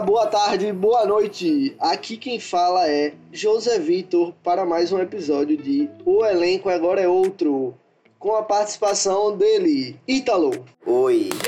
[0.00, 1.74] boa tarde, boa noite.
[1.80, 7.08] Aqui quem fala é José Vitor para mais um episódio de O Elenco Agora é
[7.08, 7.74] Outro,
[8.18, 10.64] com a participação dele, Ítalo.
[10.86, 11.30] Oi.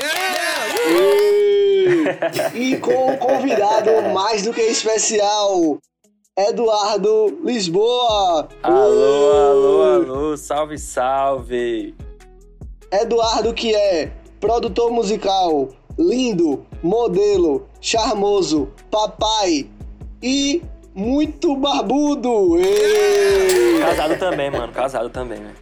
[2.55, 5.77] E com o convidado mais do que especial,
[6.37, 8.47] Eduardo Lisboa.
[8.63, 11.93] Alô, alô, alô, salve, salve.
[12.91, 19.69] Eduardo que é produtor musical, lindo, modelo, charmoso, papai
[20.21, 20.61] e
[20.93, 22.57] muito barbudo.
[22.59, 23.79] Ê!
[23.79, 25.53] Casado também, mano, casado também, né?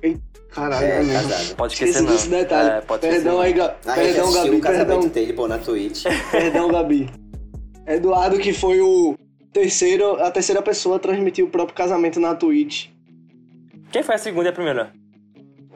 [0.50, 1.14] Caralho, É, amigo.
[1.14, 1.56] casado.
[1.56, 2.14] Pode esquecer Esqueci não.
[2.14, 2.70] desse detalhe.
[2.70, 3.66] É, pode perdão esquecer aí, não.
[3.68, 6.04] Ga- A gente perdão, Gabi, o perdão, dele, pô, na Twitch.
[6.32, 7.10] perdão, Gabi.
[7.86, 9.16] Eduardo que foi o
[9.54, 12.88] terceiro, a terceira pessoa a transmitir o próprio casamento na Twitch.
[13.92, 14.92] Quem foi a segunda e a primeira?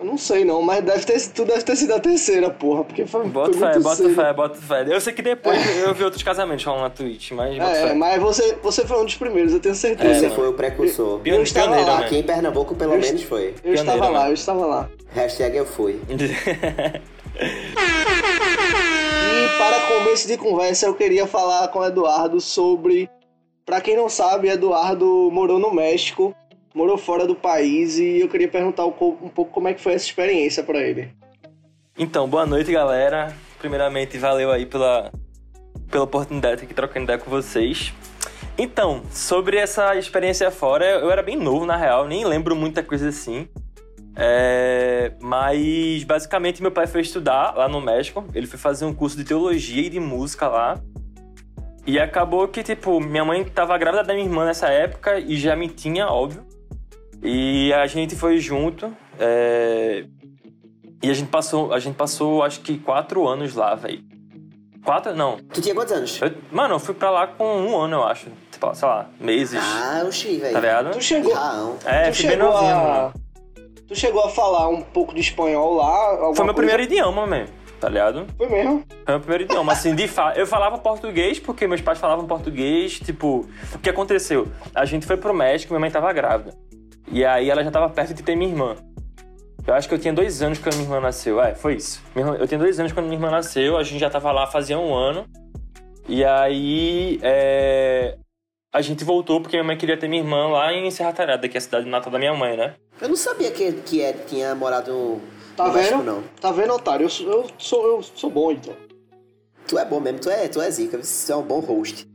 [0.01, 3.05] Eu não sei não, mas deve ter, tu deve ter sido a terceira, porra, porque
[3.05, 4.15] foi, Bota foi fé, muito bota cedo.
[4.15, 4.85] fé, bota fé.
[4.87, 7.93] Eu sei que depois eu vi outros casamentos falando na Twitch, mas bota É, fé.
[7.93, 10.15] mas você, você foi um dos primeiros, eu tenho certeza.
[10.15, 10.35] Você mano.
[10.35, 11.19] foi o precursor.
[11.19, 12.05] Pione- eu estava Pioneiro, lá, né?
[12.07, 13.49] Aqui em Pernambuco, pelo Eu- menos, foi.
[13.49, 14.29] Eu Pioneiro, estava lá, mano.
[14.29, 14.89] eu estava lá.
[15.13, 15.99] Hashtag eu fui.
[19.33, 23.09] E para começo de conversa, eu queria falar com o Eduardo sobre.
[23.65, 26.35] Pra quem não sabe, Eduardo morou no México,
[26.73, 30.05] morou fora do país e eu queria perguntar um pouco, como é que foi essa
[30.05, 31.13] experiência pra ele.
[31.97, 33.35] Então, boa noite, galera.
[33.59, 35.11] Primeiramente, valeu aí pela,
[35.89, 37.93] pela oportunidade de trocando ideia com vocês.
[38.57, 43.09] Então, sobre essa experiência fora, eu era bem novo, na real, nem lembro muita coisa
[43.09, 43.47] assim.
[44.15, 48.25] É, mas, basicamente, meu pai foi estudar lá no México.
[48.33, 50.81] Ele foi fazer um curso de teologia e de música lá.
[51.85, 55.55] E acabou que, tipo, minha mãe tava grávida da minha irmã nessa época e já
[55.55, 56.50] me tinha, óbvio.
[57.21, 58.91] E a gente foi junto.
[59.19, 60.05] é,
[61.03, 64.03] e a gente passou, a gente passou acho que quatro anos lá, velho.
[64.83, 65.15] Quatro?
[65.15, 65.37] Não.
[65.53, 66.19] Tu tinha quantos anos?
[66.21, 68.27] Eu- mano, eu fui pra lá com um ano, eu acho.
[68.51, 69.59] Tipo, sei lá, meses.
[69.63, 70.53] Ah, oxi, velho.
[70.53, 70.91] tá ligado?
[70.91, 71.77] Tu chegou, Raão.
[71.85, 72.83] É, tu fui bem chegou novinho, a.
[72.83, 73.13] mano.
[73.87, 76.15] Tu chegou a falar um pouco de espanhol lá?
[76.17, 76.53] Foi meu coisa?
[76.53, 78.25] primeiro idioma mesmo, tá ligado?
[78.37, 78.83] Foi mesmo?
[78.87, 79.71] Foi meu primeiro idioma.
[79.73, 80.33] Assim, de fa...
[80.35, 82.99] Eu falava português porque meus pais falavam português.
[82.99, 83.45] Tipo,
[83.75, 84.47] o que aconteceu?
[84.73, 86.55] A gente foi pro México, minha mãe tava grávida.
[87.11, 88.75] E aí ela já tava perto de ter minha irmã.
[89.67, 91.41] Eu acho que eu tinha dois anos quando minha irmã nasceu.
[91.41, 92.01] É, foi isso.
[92.39, 94.93] Eu tinha dois anos quando minha irmã nasceu, a gente já tava lá fazia um
[94.93, 95.25] ano.
[96.07, 97.19] E aí.
[97.21, 98.17] é,
[98.73, 101.57] A gente voltou porque minha mãe queria ter minha irmã lá em Serra Talhada, que
[101.57, 102.75] é a cidade natal da minha mãe, né?
[102.99, 105.19] Eu não sabia que, que é, tinha morado
[105.55, 106.05] Tá no México, vendo?
[106.05, 106.23] não.
[106.39, 107.05] Tá vendo, otário?
[107.05, 108.73] Eu sou, eu sou, eu sou bom, então.
[109.67, 112.07] Tu é bom mesmo, tu é, tu é zica, você é um bom host.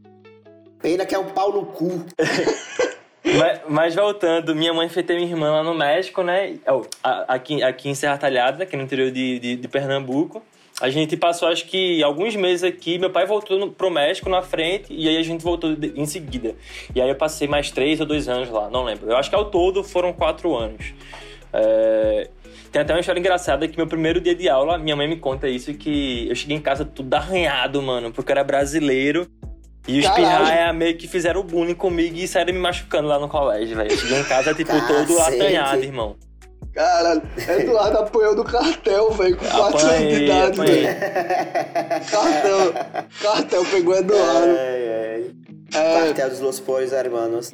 [0.80, 2.04] Pena que é um pau no cu.
[3.38, 6.54] mas, mas voltando, minha mãe foi ter minha irmã lá no México, né?
[7.02, 10.42] Aqui, aqui em Serra Talhada, aqui no interior de, de, de Pernambuco.
[10.80, 12.98] A gente passou, acho que, alguns meses aqui.
[12.98, 16.54] Meu pai voltou no, pro México na frente e aí a gente voltou em seguida.
[16.94, 19.10] E aí eu passei mais três ou dois anos lá, não lembro.
[19.10, 20.92] Eu acho que ao todo foram quatro anos.
[21.52, 22.28] É,
[22.70, 25.48] Tem até uma história engraçada que meu primeiro dia de aula, minha mãe me conta
[25.48, 29.26] isso, que eu cheguei em casa tudo arranhado, mano, porque eu era brasileiro.
[29.86, 33.76] E os pirraia meio que fizeram bullying comigo e saíram me machucando lá no colégio,
[33.76, 33.96] velho.
[33.96, 36.16] Cheguei em casa, tipo, todo atanhado, irmão.
[36.72, 40.88] Caralho, Eduardo apanhou do cartel, velho, com 4 anos de idade, velho.
[42.10, 42.74] Cartel,
[43.22, 44.48] cartel pegou Eduardo.
[44.48, 44.96] É, é.
[45.74, 47.52] É, Cartel dos Los Pois Hermanos.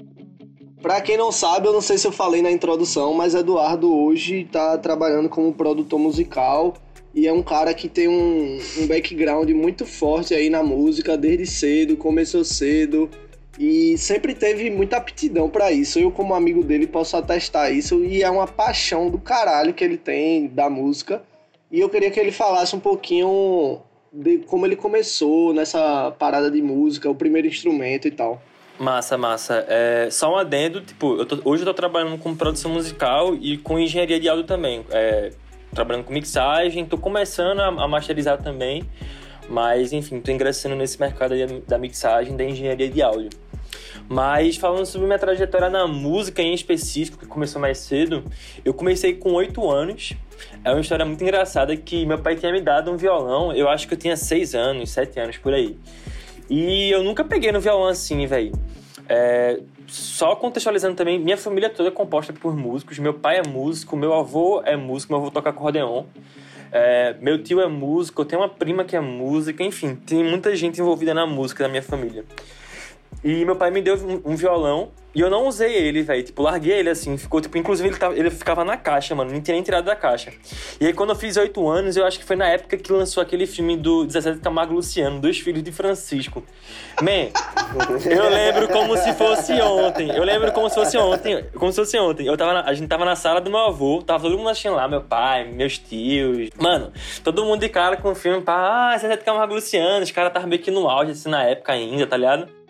[0.81, 4.45] Pra quem não sabe, eu não sei se eu falei na introdução, mas Eduardo hoje
[4.51, 6.75] tá trabalhando como produtor musical
[7.15, 11.47] e é um cara que tem um, um background muito forte aí na música desde
[11.47, 13.09] cedo, começou cedo
[13.59, 15.99] e sempre teve muita aptidão pra isso.
[15.99, 19.99] Eu, como amigo dele, posso atestar isso e é uma paixão do caralho que ele
[19.99, 21.23] tem da música.
[21.71, 23.81] E eu queria que ele falasse um pouquinho
[24.13, 28.43] de como ele começou nessa parada de música, o primeiro instrumento e tal.
[28.79, 29.65] Massa, massa.
[29.69, 33.57] É, só um adendo, tipo, eu tô- hoje eu tô trabalhando com produção musical e
[33.59, 34.85] com engenharia de áudio também.
[34.91, 35.31] É,
[35.75, 38.83] trabalhando com mixagem, tô começando a, a masterizar também,
[39.49, 41.35] mas enfim, tô ingressando nesse mercado
[41.67, 43.31] da mixagem, da engenharia de áudio.
[44.09, 48.25] Mas falando sobre minha trajetória na música em específico, que começou mais cedo,
[48.65, 50.13] eu comecei com 8 anos.
[50.65, 53.87] É uma história muito engraçada que meu pai tinha me dado um violão, eu acho
[53.89, 55.79] que eu tinha 6 anos, 7 anos por aí.
[56.51, 58.53] E eu nunca peguei no violão assim, velho.
[59.09, 59.61] É,
[59.93, 62.99] só contextualizando também, minha família toda é composta por músicos.
[62.99, 66.05] Meu pai é músico, meu avô é músico, meu avô toca acordeon.
[66.73, 70.57] É, meu tio é músico, eu tenho uma prima que é música, enfim, tem muita
[70.57, 72.25] gente envolvida na música da minha família.
[73.25, 76.23] E meu pai me deu um, um violão e eu não usei ele, velho.
[76.23, 77.19] Tipo, larguei ele assim.
[77.19, 79.31] Ficou, tipo, inclusive ele, tava, ele ficava na caixa, mano.
[79.31, 80.33] Não tinha nem tirado da caixa.
[80.81, 83.23] E aí, quando eu fiz oito anos, eu acho que foi na época que lançou
[83.23, 86.43] aquele filme do 17 Camargo Luciano, Dois Filhos de Francisco.
[87.03, 87.29] Man,
[88.11, 90.09] eu lembro como se fosse ontem.
[90.11, 91.45] Eu lembro como se fosse ontem.
[91.55, 92.27] Como se fosse ontem.
[92.27, 94.77] Eu tava na, a gente tava na sala do meu avô, tava todo mundo assistindo
[94.77, 96.49] lá, meu pai, meus tios.
[96.59, 96.91] Mano,
[97.23, 100.03] todo mundo de cara com o filme, pá, ah, 17 Camargo Luciano.
[100.03, 102.62] Os caras estavam meio que no auge, assim, na época ainda, tá ligado?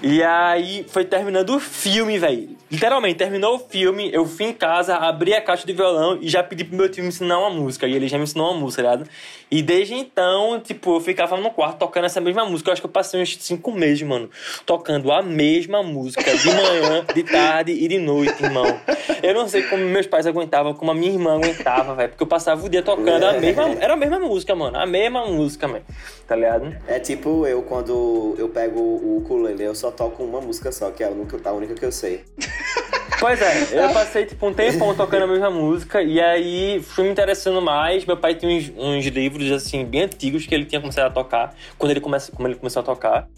[0.00, 2.56] E aí foi terminando o filme, velho.
[2.70, 6.42] Literalmente, terminou o filme, eu fui em casa, abri a caixa de violão e já
[6.42, 7.86] pedi pro meu tio me ensinar uma música.
[7.86, 9.10] E ele já me ensinou uma música, tá ligado?
[9.50, 12.70] E desde então, tipo, eu ficava no quarto tocando essa mesma música.
[12.70, 14.30] Eu acho que eu passei uns cinco meses, mano,
[14.64, 18.80] tocando a mesma música de manhã, de tarde e de noite, irmão.
[19.22, 22.08] Eu não sei como meus pais aguentavam, como a minha irmã aguentava, velho.
[22.08, 23.68] Porque eu passava o dia tocando a mesma.
[23.78, 24.78] Era a mesma música, mano.
[24.78, 25.84] A mesma música, mano.
[26.26, 26.74] Tá ligado?
[26.86, 31.02] É tipo eu quando eu pego o ukulele, eu só toco uma música só, que
[31.02, 32.24] é a única, que eu sei.
[33.20, 37.10] Pois é, eu passei tipo um tempão tocando a mesma música e aí fui me
[37.10, 38.04] interessando mais.
[38.04, 41.54] Meu pai tinha uns, uns livros assim bem antigos que ele tinha começado a tocar
[41.78, 43.28] quando ele, começa, como ele começou a tocar.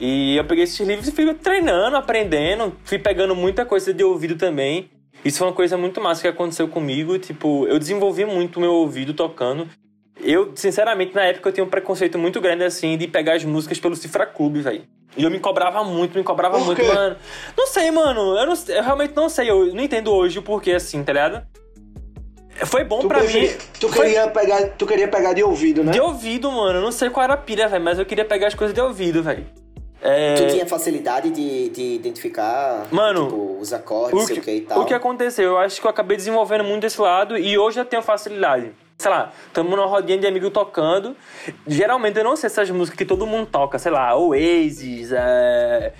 [0.00, 4.34] E eu peguei esses livros e fui treinando, aprendendo, fui pegando muita coisa de ouvido
[4.34, 4.90] também.
[5.24, 8.72] Isso foi uma coisa muito massa que aconteceu comigo, tipo, eu desenvolvi muito o meu
[8.72, 9.68] ouvido tocando.
[10.22, 13.78] Eu, sinceramente, na época eu tinha um preconceito muito grande assim de pegar as músicas
[13.80, 14.82] pelo Cifra Clube, velho.
[15.16, 16.86] E eu me cobrava muito, me cobrava Por muito, quê?
[16.88, 17.16] mano.
[17.56, 18.36] Não sei, mano.
[18.38, 19.50] Eu, não, eu realmente não sei.
[19.50, 21.42] Eu não entendo hoje o porquê assim, tá ligado?
[22.66, 23.54] Foi bom Tu, pra preferi- mim.
[23.80, 25.92] tu, Foi queria pegar, tu queria pegar de ouvido, né?
[25.92, 26.78] de ouvido, mano.
[26.78, 28.80] Eu não sei qual era a pilha, velho, mas eu queria pegar as coisas de
[28.80, 29.44] ouvido, velho.
[30.00, 34.44] É, Tu tinha facilidade de, de identificar Mano, tipo, os acordes, o sei que, o
[34.44, 34.80] que e tal.
[34.80, 35.44] o que aconteceu?
[35.52, 38.72] Eu acho que eu acabei desenvolvendo muito desse lado e hoje eu tenho facilidade.
[39.02, 41.16] Sei lá, tamo numa rodinha de amigo tocando.
[41.66, 45.92] Geralmente eu não sei essas músicas que todo mundo toca, sei lá, Oasis, é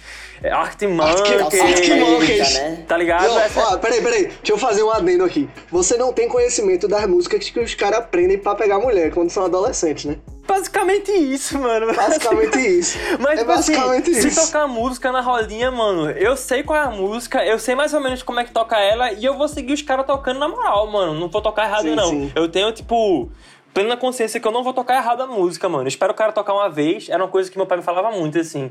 [0.50, 2.85] Arctic Arctic- Monkeys, né?
[2.89, 3.29] tá ligado?
[3.29, 4.25] Não, Essa- ó, peraí, peraí.
[4.27, 5.49] Deixa eu fazer um adendo aqui.
[5.71, 9.44] Você não tem conhecimento das músicas que os caras aprendem pra pegar mulher quando são
[9.44, 10.17] adolescentes, né?
[10.47, 11.94] Basicamente isso, mano.
[11.94, 12.99] Basicamente isso.
[13.21, 14.47] Mas, é tipo assim, basicamente se isso.
[14.47, 18.00] tocar música na rodinha, mano, eu sei qual é a música, eu sei mais ou
[18.00, 20.91] menos como é que toca ela e eu vou seguir os caras tocando na moral,
[20.91, 21.15] mano.
[21.15, 22.11] Não vou tocar errado, Sim, não.
[22.11, 22.33] sim.
[22.35, 23.31] Eu tenho, tipo,
[23.73, 25.85] plena consciência que eu não vou tocar errado a música, mano.
[25.85, 27.09] Eu espero o cara tocar uma vez.
[27.09, 28.71] Era uma coisa que meu pai me falava muito, assim.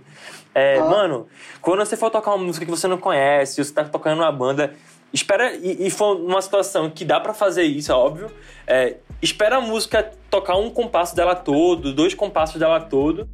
[0.54, 0.86] É, Ah.
[0.86, 1.28] mano,
[1.62, 4.74] quando você for tocar uma música que você não conhece, você tá tocando numa banda.
[5.14, 8.32] Espera, e, e for uma situação que dá pra fazer isso, é óbvio.
[8.66, 13.28] É, espera a música tocar um compasso dela todo, dois compassos dela todo.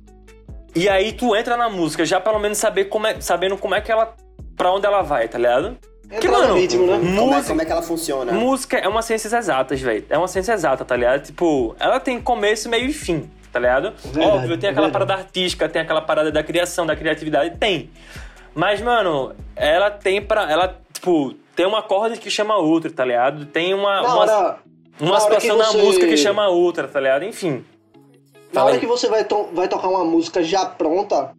[0.76, 3.82] E aí tu entra na música, já pelo menos saber como é, sabendo como é
[3.82, 4.16] que ela.
[4.56, 5.78] pra onde ela vai, tá ligado?
[6.10, 6.94] Entra no ritmo, né?
[6.98, 8.32] Como é, música, como é que ela funciona?
[8.32, 10.06] música é uma ciência exatas, velho.
[10.10, 11.24] É uma ciência exata, tá ligado?
[11.24, 13.94] Tipo, ela tem começo, meio e fim, tá ligado?
[14.06, 15.06] Verdade, Óbvio, tem aquela verdade.
[15.08, 17.90] parada artística, tem aquela parada da criação, da criatividade, tem.
[18.56, 20.50] Mas, mano, ela tem pra.
[20.50, 23.46] Ela, tipo, tem uma corda que chama outra, tá ligado?
[23.46, 24.02] Tem uma.
[24.02, 24.58] Na uma hora,
[25.00, 27.24] uma na que situação você- na música que chama outra, tá ligado?
[27.26, 27.64] Enfim.
[28.54, 28.80] na Fala hora aí.
[28.80, 31.32] que você vai, to- vai tocar uma música já pronta,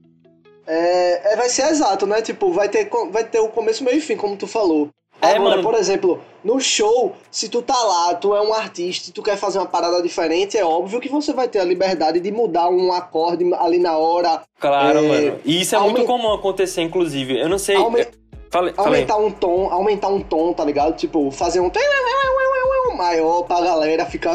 [0.68, 2.20] é, é- vai ser exato, né?
[2.22, 4.88] Tipo, vai ter, vai ter o começo, meio e fim, como tu falou.
[5.20, 5.62] É, Agora, mano.
[5.64, 9.36] por exemplo, no show, se tu tá lá, tu é um artista e tu quer
[9.36, 12.92] fazer uma parada diferente, é óbvio que você vai ter a liberdade de mudar um
[12.92, 15.40] acorde ali na hora, Claro, É, mano.
[15.44, 17.36] E isso é muito comum acontecer, inclusive.
[17.40, 17.76] Eu não sei.
[18.50, 18.72] Falei.
[18.78, 20.96] aumentar um tom, aumentar um tom, tá ligado?
[20.96, 21.68] Tipo, fazer um
[22.98, 24.34] maior pra galera ficar.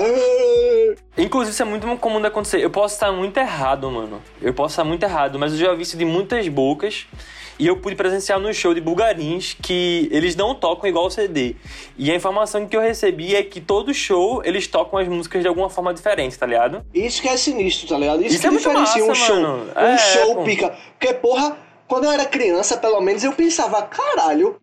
[1.18, 2.64] Inclusive, isso é muito comum de acontecer.
[2.64, 4.21] Eu posso estar muito errado, mano.
[4.42, 7.06] Eu posso estar muito errado, mas eu já ouvi isso de muitas bocas.
[7.59, 11.56] E eu pude presenciar no show de Bulgarins que eles não tocam igual o CD.
[11.95, 15.47] E a informação que eu recebi é que todo show eles tocam as músicas de
[15.47, 16.83] alguma forma diferente, tá ligado?
[16.92, 18.21] Isso que é sinistro, tá ligado?
[18.23, 19.35] Isso, Isso que é diferencia um massa, show.
[19.40, 19.66] mano.
[19.76, 20.44] Um É, show pô.
[20.44, 20.76] pica.
[20.99, 21.56] Porque, porra,
[21.87, 24.56] quando eu era criança, pelo menos, eu pensava, caralho,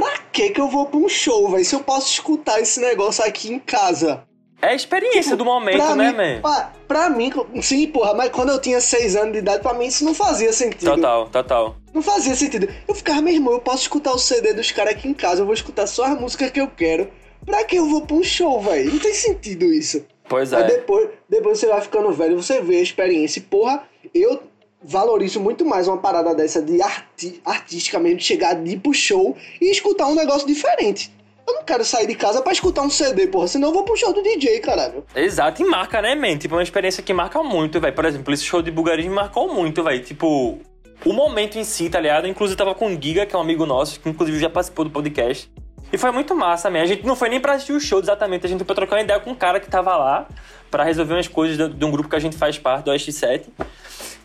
[0.00, 1.64] pra que que eu vou pra um show, velho?
[1.64, 4.22] Se eu posso escutar esse negócio aqui em casa.
[4.60, 7.30] É a experiência do momento, Tipo, né, mim, pra, pra mim,
[7.62, 10.52] sim, porra, mas quando eu tinha seis anos de idade, pra mim isso não fazia
[10.52, 10.96] sentido.
[10.96, 11.76] Total, total.
[11.94, 12.68] Não fazia sentido.
[12.88, 15.46] Eu ficava, meu irmão, eu posso escutar o CD dos caras aqui em casa, eu
[15.46, 17.08] vou escutar só as músicas que eu quero.
[17.46, 18.92] Pra que eu vou pra um show, velho?
[18.92, 20.04] Não tem sentido isso.
[20.28, 20.64] Pois é.
[20.64, 23.38] depois, depois você vai ficando velho, você vê a experiência.
[23.38, 24.42] E, porra, eu
[24.82, 28.94] valorizo muito mais uma parada dessa de arti artística mesmo, de chegar de ir pro
[28.94, 31.12] show e escutar um negócio diferente.
[31.46, 33.96] Eu não quero sair de casa pra escutar um CD, porra, senão eu vou pro
[33.96, 35.04] show do DJ, caralho.
[35.16, 36.36] Exato, e marca, né, man?
[36.36, 37.94] Tipo, uma experiência que marca muito, velho.
[37.94, 40.04] Por exemplo, esse show de Bulgarismo marcou muito, velho.
[40.04, 40.58] Tipo,
[41.06, 42.28] o momento em si, tá ligado?
[42.28, 44.90] Inclusive, tava com o Giga, que é um amigo nosso, que inclusive já participou do
[44.90, 45.50] podcast.
[45.90, 46.82] E foi muito massa, man.
[46.82, 49.02] A gente não foi nem pra assistir o show exatamente, a gente foi trocar uma
[49.02, 50.28] ideia com um cara que tava lá,
[50.70, 53.10] pra resolver umas coisas de de um grupo que a gente faz parte, do Oeste
[53.10, 53.48] 7.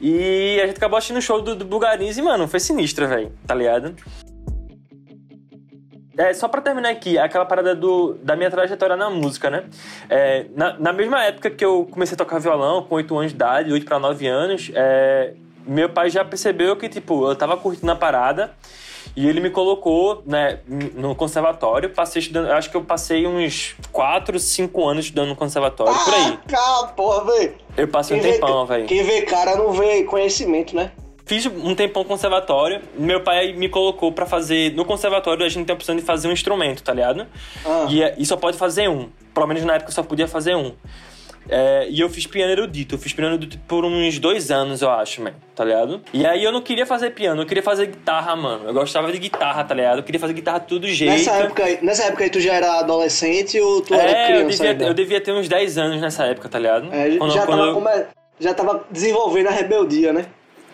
[0.05, 3.31] E a gente acabou assistindo o show do, do Bugarins e, mano, foi sinistro, velho,
[3.47, 3.95] tá ligado?
[6.17, 9.63] É, só pra terminar aqui, aquela parada do, da minha trajetória na música, né?
[10.09, 13.35] É, na, na mesma época que eu comecei a tocar violão, com 8 anos de
[13.35, 17.89] idade, 8 para 9 anos, é, meu pai já percebeu que, tipo, eu tava curtindo
[17.89, 18.51] a parada
[19.15, 21.89] e ele me colocou, né, no conservatório.
[21.89, 26.39] Passei estudando, acho que eu passei uns 4, 5 anos estudando no conservatório, por aí.
[26.53, 27.55] Ah, porra, velho.
[27.77, 28.85] Eu passei um tempão, velho.
[28.85, 30.91] Quem vê cara não vê conhecimento, né?
[31.25, 32.81] Fiz um tempão conservatório.
[32.95, 34.73] Meu pai me colocou para fazer.
[34.73, 37.25] No conservatório a gente tem a opção de fazer um instrumento, tá ligado?
[37.65, 37.85] Ah.
[37.89, 39.09] E, é, e só pode fazer um.
[39.33, 40.73] Pelo menos na época só podia fazer um.
[41.49, 42.95] É, e eu fiz piano erudito.
[42.95, 46.01] Eu fiz piano erudito por uns dois anos, eu acho, man, tá ligado?
[46.13, 48.67] E aí eu não queria fazer piano, eu queria fazer guitarra, mano.
[48.67, 49.97] Eu gostava de guitarra, tá ligado?
[49.99, 51.11] Eu queria fazer guitarra tudo jeito.
[51.11, 54.65] Nessa época, nessa época aí tu já era adolescente ou tu é, era criança?
[54.65, 56.93] Eu devia, eu devia ter uns 10 anos nessa época, tá ligado?
[56.93, 58.07] É, quando, já, quando tava eu...
[58.39, 60.25] já tava desenvolvendo a rebeldia, né?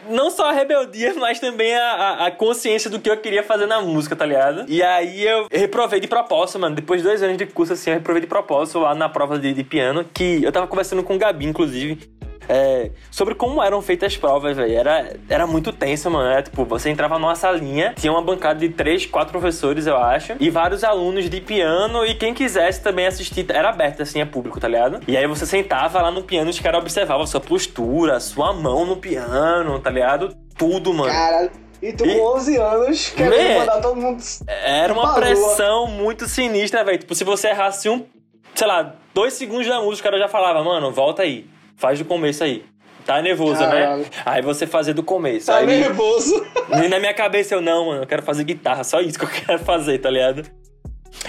[0.09, 3.81] Não só a rebeldia, mas também a, a, consciência do que eu queria fazer na
[3.81, 4.65] música, tá ligado?
[4.67, 6.75] E aí eu reprovei de propósito, mano.
[6.75, 9.53] Depois de dois anos de curso, assim, eu reprovei de propósito lá na prova de,
[9.53, 12.18] de piano, que eu tava conversando com o Gabi, inclusive
[12.49, 14.75] é, sobre como eram feitas as provas, velho.
[14.75, 16.27] Era, era muito tenso, mano.
[16.27, 20.33] Era, tipo, você entrava numa salinha, tinha uma bancada de três, quatro professores, eu acho,
[20.39, 24.59] e vários alunos de piano, e quem quisesse também assistir, era aberto, assim, é público,
[24.59, 24.99] tá ligado?
[25.07, 28.83] E aí você sentava lá no piano, os caras observavam a sua postura, sua mão
[28.83, 30.35] no piano, tá ligado?
[30.57, 31.11] Tudo, mano.
[31.11, 31.51] Caralho.
[31.81, 34.21] E tu com 11 anos querendo mandar todo mundo.
[34.47, 36.97] Era uma pressão muito sinistra, velho.
[36.97, 38.05] Tipo, se você errasse um,
[38.53, 41.47] sei lá, dois segundos da música, o cara já falava, mano, volta aí.
[41.79, 42.65] Faz do começo aí.
[43.05, 43.67] Tá nervoso, né?
[43.67, 44.01] Caralho.
[44.01, 44.09] né?
[44.25, 45.47] Aí você fazer do começo.
[45.47, 46.45] Tá aí, nervoso.
[46.89, 49.59] Na minha cabeça eu, não, mano, eu quero fazer guitarra, só isso que eu quero
[49.59, 50.43] fazer, tá ligado?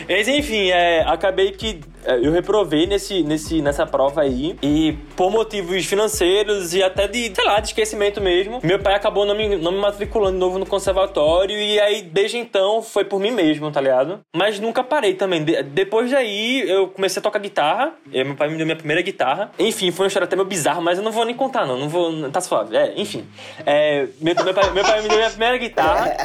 [0.09, 4.57] Mas enfim, é, acabei que eu reprovei nesse, nesse, nessa prova aí.
[4.62, 9.25] E por motivos financeiros e até de, sei lá, de esquecimento mesmo, meu pai acabou
[9.25, 11.57] não me, não me matriculando de novo no conservatório.
[11.57, 14.21] E aí, desde então, foi por mim mesmo, tá ligado?
[14.35, 15.45] Mas nunca parei também.
[15.45, 17.92] De, depois daí, eu comecei a tocar guitarra.
[18.12, 19.50] E meu pai me deu minha primeira guitarra.
[19.59, 21.78] Enfim, foi uma história até meio bizarra, mas eu não vou nem contar, não.
[21.78, 22.30] Não vou.
[22.30, 22.76] Tá suave.
[22.76, 23.26] É, enfim.
[23.66, 26.16] É, meu, meu, pai, meu pai me deu minha primeira guitarra.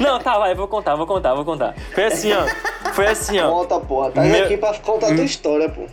[0.00, 1.74] Não, tá, vai, vou contar, vou contar, vou contar.
[1.94, 2.92] Foi assim, ó.
[2.92, 3.50] Foi assim, ó.
[3.50, 4.10] Conta, porra.
[4.10, 4.44] Tá meu...
[4.44, 5.86] aqui pra contar tua história, pô.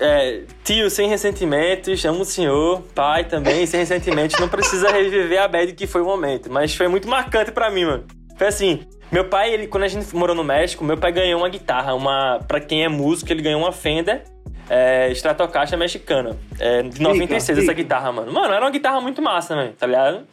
[0.00, 5.46] É, tio, sem ressentimentos, amo o senhor, pai também, sem ressentimentos, não precisa reviver a
[5.46, 8.04] bad que foi o momento, mas foi muito marcante para mim, mano.
[8.36, 8.80] Foi assim,
[9.12, 12.40] meu pai, ele, quando a gente morou no México, meu pai ganhou uma guitarra, uma,
[12.48, 14.24] para quem é músico, ele ganhou uma Fender
[14.68, 17.74] é, Stratocaster mexicana, é, de 96 fica, essa fica.
[17.74, 18.32] guitarra, mano.
[18.32, 20.26] Mano, era uma guitarra muito massa, mano, tá ligado?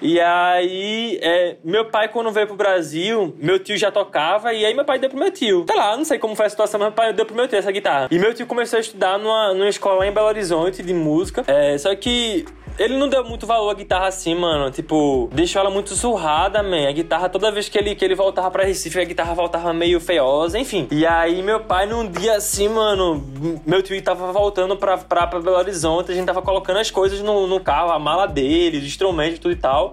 [0.00, 4.74] E aí, é, meu pai, quando veio pro Brasil, meu tio já tocava, e aí
[4.74, 5.64] meu pai deu pro meu tio.
[5.66, 7.58] Sei lá, não sei como foi a situação, mas meu pai deu pro meu tio
[7.58, 8.08] essa guitarra.
[8.10, 11.42] E meu tio começou a estudar numa, numa escola em Belo Horizonte de música.
[11.46, 12.44] É, só que
[12.78, 14.70] ele não deu muito valor à guitarra assim, mano.
[14.70, 16.88] Tipo, deixou ela muito surrada, man.
[16.88, 20.00] A guitarra, toda vez que ele, que ele voltava pra Recife, a guitarra voltava meio
[20.00, 20.88] feiosa, enfim.
[20.90, 23.22] E aí, meu pai, num dia assim, mano,
[23.66, 27.20] meu tio tava voltando pra, pra, pra Belo Horizonte, a gente tava colocando as coisas
[27.20, 29.92] no, no carro, a mala dele, os instrumentos, tudo e tal.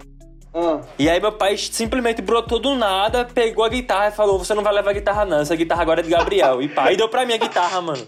[0.54, 0.82] Ah.
[0.98, 4.64] E aí meu pai simplesmente brotou do nada, pegou a guitarra e falou: Você não
[4.64, 5.40] vai levar a guitarra, não.
[5.40, 6.62] Essa guitarra agora é de Gabriel.
[6.62, 8.06] E pai deu pra mim a guitarra, mano.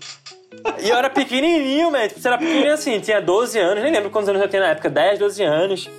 [0.83, 2.07] E eu era pequenininho, man.
[2.07, 4.69] Tipo, você era pequenininho assim, tinha 12 anos, nem lembro quantos anos eu tinha na
[4.69, 5.89] época, 10, 12 anos.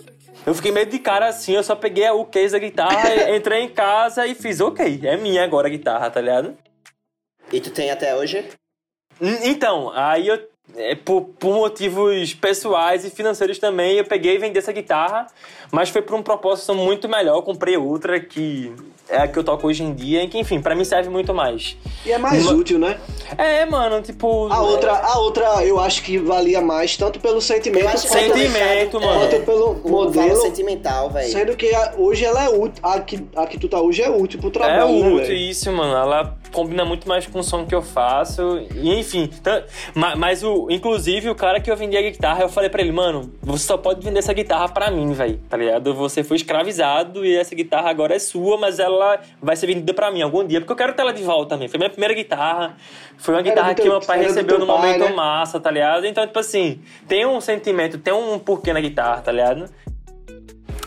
[0.44, 3.68] Eu fiquei meio de cara assim, eu só peguei o case da guitarra, entrei em
[3.68, 6.56] casa e fiz, ok, é minha agora a guitarra, tá ligado?
[7.52, 8.44] E tu tem até hoje?
[9.20, 14.58] Então, aí eu é, por, por, motivos pessoais e financeiros também, eu peguei e vendi
[14.58, 15.26] essa guitarra,
[15.72, 17.36] mas foi por um propósito muito melhor.
[17.36, 18.70] Eu comprei outra que
[19.08, 21.76] é a que eu toco hoje em dia, que enfim, para mim serve muito mais.
[22.04, 22.98] E é mais útil, né?
[23.36, 24.48] É, mano, tipo.
[24.50, 29.20] A outra, a outra eu acho que valia mais, tanto pelo sentimento quanto, sentimento, mano.
[29.20, 30.36] quanto pelo modelo.
[30.36, 31.30] sentimental, velho.
[31.30, 32.82] Sendo que a, hoje ela é útil.
[32.82, 34.80] A que, a que tu tá hoje é útil pro trabalho.
[34.80, 35.94] É útil, né, isso, mano.
[35.94, 38.60] Ela combina muito mais com o som que eu faço.
[38.74, 39.28] E enfim.
[39.42, 39.64] Tá,
[39.94, 42.92] mas, mas o, inclusive, o cara que eu vendi a guitarra, eu falei pra ele,
[42.92, 45.38] mano, você só pode vender essa guitarra pra mim, velho.
[45.48, 45.94] Tá ligado?
[45.94, 50.10] Você foi escravizado e essa guitarra agora é sua, mas ela vai ser vendida pra
[50.10, 51.68] mim algum dia, porque eu quero ter ela de volta também.
[51.68, 52.76] Foi minha primeira guitarra.
[53.16, 55.12] Foi uma guitarra teu, que meu pai recebeu no pai, momento né?
[55.12, 56.06] massa, tá ligado?
[56.06, 59.70] Então, tipo assim, tem um sentimento, tem um porquê na guitarra, tá ligado?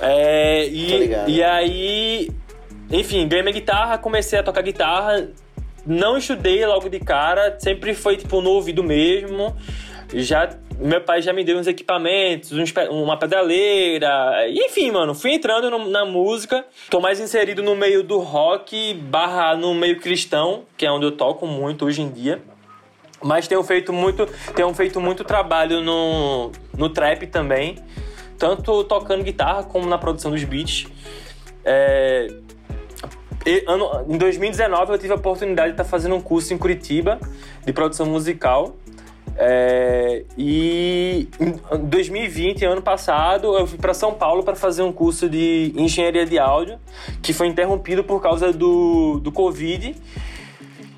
[0.02, 2.30] É, e, e aí,
[2.92, 5.30] enfim, ganhei minha guitarra, comecei a tocar guitarra
[5.86, 9.56] não estudei logo de cara, sempre foi tipo no ouvido mesmo.
[10.14, 15.70] Já meu pai já me deu uns equipamentos, uns, uma pedaleira, enfim, mano, fui entrando
[15.70, 16.66] no, na música.
[16.90, 21.12] Tô mais inserido no meio do rock barra no meio cristão, que é onde eu
[21.12, 22.42] toco muito hoje em dia.
[23.24, 27.78] Mas tenho feito muito, tenho feito muito trabalho no, no trap também.
[28.38, 30.88] tanto tocando guitarra como na produção dos beats.
[31.64, 32.28] É,
[33.68, 37.20] ano, em 2019 eu tive a oportunidade de estar fazendo um curso em Curitiba
[37.66, 38.76] de produção musical.
[39.38, 45.30] É, e em 2020, ano passado, eu fui para São Paulo para fazer um curso
[45.30, 46.80] de engenharia de áudio,
[47.22, 49.96] que foi interrompido por causa do, do Covid.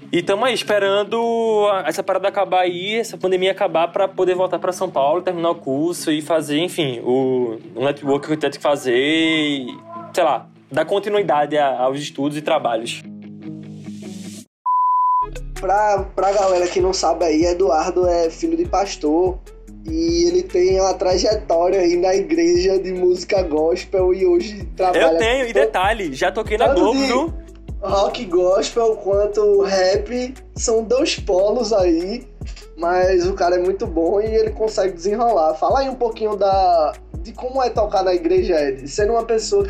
[0.09, 4.71] E estamos aí esperando essa parada acabar aí, essa pandemia acabar para poder voltar para
[4.71, 8.95] São Paulo, terminar o curso e fazer, enfim, o, network que eu tenho que fazer,
[8.95, 9.67] e,
[10.13, 13.03] sei lá, dar continuidade aos estudos e trabalhos.
[15.59, 19.39] Pra, pra galera que não sabe aí, Eduardo é filho de pastor
[19.85, 25.13] e ele tem uma trajetória aí na igreja de música gospel e hoje trabalha...
[25.13, 27.33] Eu tenho, e detalhe, já toquei na Globo, viu?
[27.81, 32.27] rock gospel quanto rap são dois polos aí,
[32.75, 35.53] mas o cara é muito bom e ele consegue desenrolar.
[35.55, 38.87] Fala aí um pouquinho da de como é tocar na igreja, Ed.
[38.87, 39.65] Sendo uma pessoa,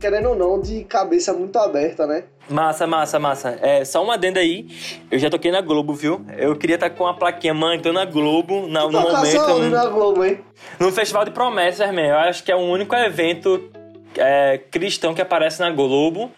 [0.00, 2.24] querendo ou não, de cabeça muito aberta, né?
[2.48, 3.58] Massa, massa, massa.
[3.60, 4.68] É, só uma adenda aí.
[5.10, 6.24] Eu já toquei na Globo, viu?
[6.36, 9.48] Eu queria estar com a plaquinha, mãe, tô na Globo, na, no momento.
[9.48, 10.40] No, na Globo, hein?
[10.78, 12.02] No Festival de Promessas, man.
[12.02, 13.70] Eu acho que é o único evento
[14.16, 16.30] é, cristão que aparece na Globo.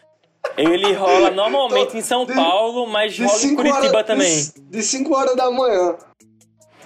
[0.56, 4.50] Ele rola normalmente em São de, Paulo, mas rola em Curitiba também.
[4.70, 5.94] De 5 horas da manhã.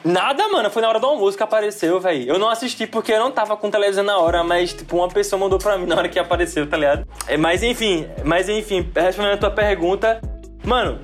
[0.05, 2.29] Nada, mano, foi na hora do almoço que apareceu, velho.
[2.29, 5.39] Eu não assisti porque eu não tava com televisão na hora, mas, tipo, uma pessoa
[5.39, 7.07] mandou pra mim na hora que apareceu, tá ligado?
[7.29, 10.21] É, mas enfim, mas enfim, respondendo a tua pergunta,
[10.65, 10.99] mano,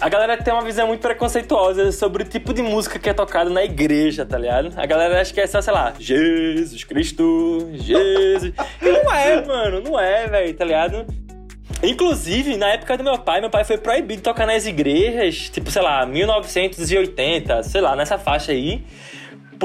[0.00, 3.48] a galera tem uma visão muito preconceituosa sobre o tipo de música que é tocada
[3.48, 4.72] na igreja, tá ligado?
[4.76, 8.52] A galera acha que é só, sei lá, Jesus Cristo, Jesus.
[8.82, 11.06] E não é, mano, não é, velho, tá ligado?
[11.84, 15.70] Inclusive, na época do meu pai, meu pai foi proibido de tocar nas igrejas, tipo,
[15.70, 18.82] sei lá, 1980, sei lá, nessa faixa aí.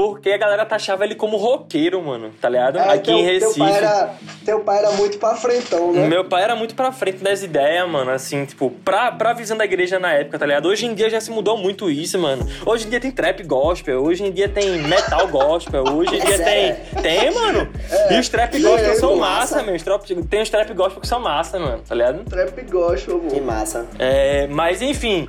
[0.00, 2.78] Porque a galera taxava ele como roqueiro, mano, tá ligado?
[2.78, 3.54] É, Aqui teu, em Recife.
[3.54, 4.14] Teu pai, era,
[4.46, 6.08] teu pai era muito pra frentão, né?
[6.08, 8.10] Meu pai era muito pra frente das ideias, mano.
[8.10, 10.68] Assim, tipo, pra, pra visão da igreja na época, tá ligado?
[10.68, 12.48] Hoje em dia já se mudou muito isso, mano.
[12.64, 16.42] Hoje em dia tem trap gospel, hoje em dia tem metal gospel, hoje em dia
[16.42, 16.74] tem.
[17.02, 17.68] Tem, mano.
[17.90, 20.24] É, e os trap gospel são massa, massa meu.
[20.24, 22.24] Tem os trap gospel que são massa, mano, tá ligado?
[22.24, 23.30] Trap gospel, mano.
[23.32, 23.86] Que massa.
[23.98, 25.28] É, mas enfim,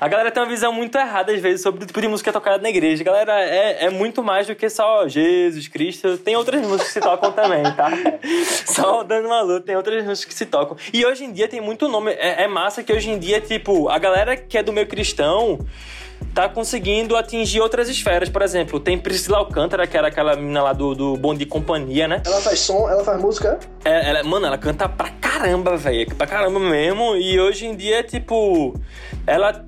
[0.00, 2.62] a galera tem uma visão muito errada às vezes sobre o tipo de música tocada
[2.62, 3.02] na igreja.
[3.02, 6.18] A galera é, é muito mais do que só Jesus Cristo.
[6.18, 7.90] Tem outras músicas que se tocam também, tá?
[8.66, 10.76] Só dando uma luta, tem outras músicas que se tocam.
[10.92, 12.10] E hoje em dia tem muito nome.
[12.12, 15.60] É, é massa que hoje em dia, tipo, a galera que é do meio cristão
[16.34, 18.28] tá conseguindo atingir outras esferas.
[18.28, 22.08] Por exemplo, tem Priscila Alcântara, que era aquela menina lá do, do Bom de Companhia,
[22.08, 22.22] né?
[22.24, 23.58] Ela faz som, ela faz música?
[23.84, 26.14] É, ela, mano, ela canta pra caramba, velho.
[26.14, 27.16] Pra caramba mesmo.
[27.16, 28.74] E hoje em dia, tipo,
[29.26, 29.64] ela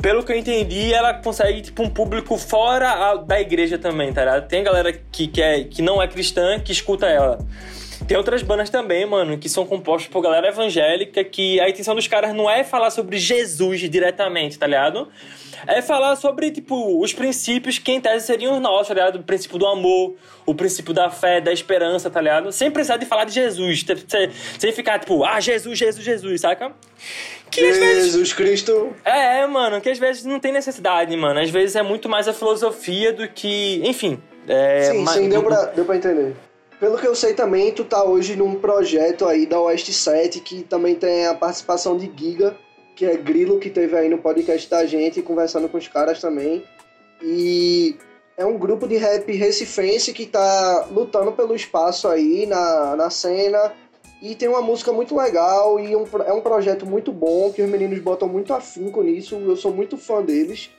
[0.00, 4.24] pelo que eu entendi, ela consegue, tipo, um público fora a, da igreja também, tá
[4.24, 4.48] ligado?
[4.48, 7.38] Tem galera que, que, é, que não é cristã que escuta ela.
[8.06, 12.06] Tem outras bandas também, mano, que são compostas por galera evangélica, que a intenção dos
[12.06, 15.08] caras não é falar sobre Jesus diretamente, tá ligado?
[15.66, 19.16] É falar sobre, tipo, os princípios que em tese seriam os nossos, tá ligado?
[19.16, 22.52] O princípio do amor, o princípio da fé, da esperança, tá ligado?
[22.52, 23.84] Sem precisar de falar de Jesus,
[24.58, 26.72] sem, ficar, tipo, ah, Jesus, Jesus, Jesus, saca?
[27.50, 28.32] Que Jesus vezes...
[28.32, 28.94] Cristo.
[29.04, 31.40] É, é, mano, que às vezes não tem necessidade, mano.
[31.40, 33.80] Às vezes é muito mais a filosofia do que.
[33.84, 34.20] Enfim.
[34.48, 35.12] É, sim, ma...
[35.12, 36.36] sim, deu pra, deu pra entender.
[36.78, 40.62] Pelo que eu sei também, tu tá hoje num projeto aí da Oeste 7 que
[40.62, 42.54] também tem a participação de Giga,
[42.94, 46.62] que é Grilo, que teve aí no podcast da gente, conversando com os caras também.
[47.22, 47.96] E
[48.36, 53.72] é um grupo de rap recifense que tá lutando pelo espaço aí na, na cena
[54.20, 57.68] e tem uma música muito legal e um, é um projeto muito bom, que os
[57.68, 59.34] meninos botam muito afinco nisso.
[59.36, 60.70] Eu sou muito fã deles.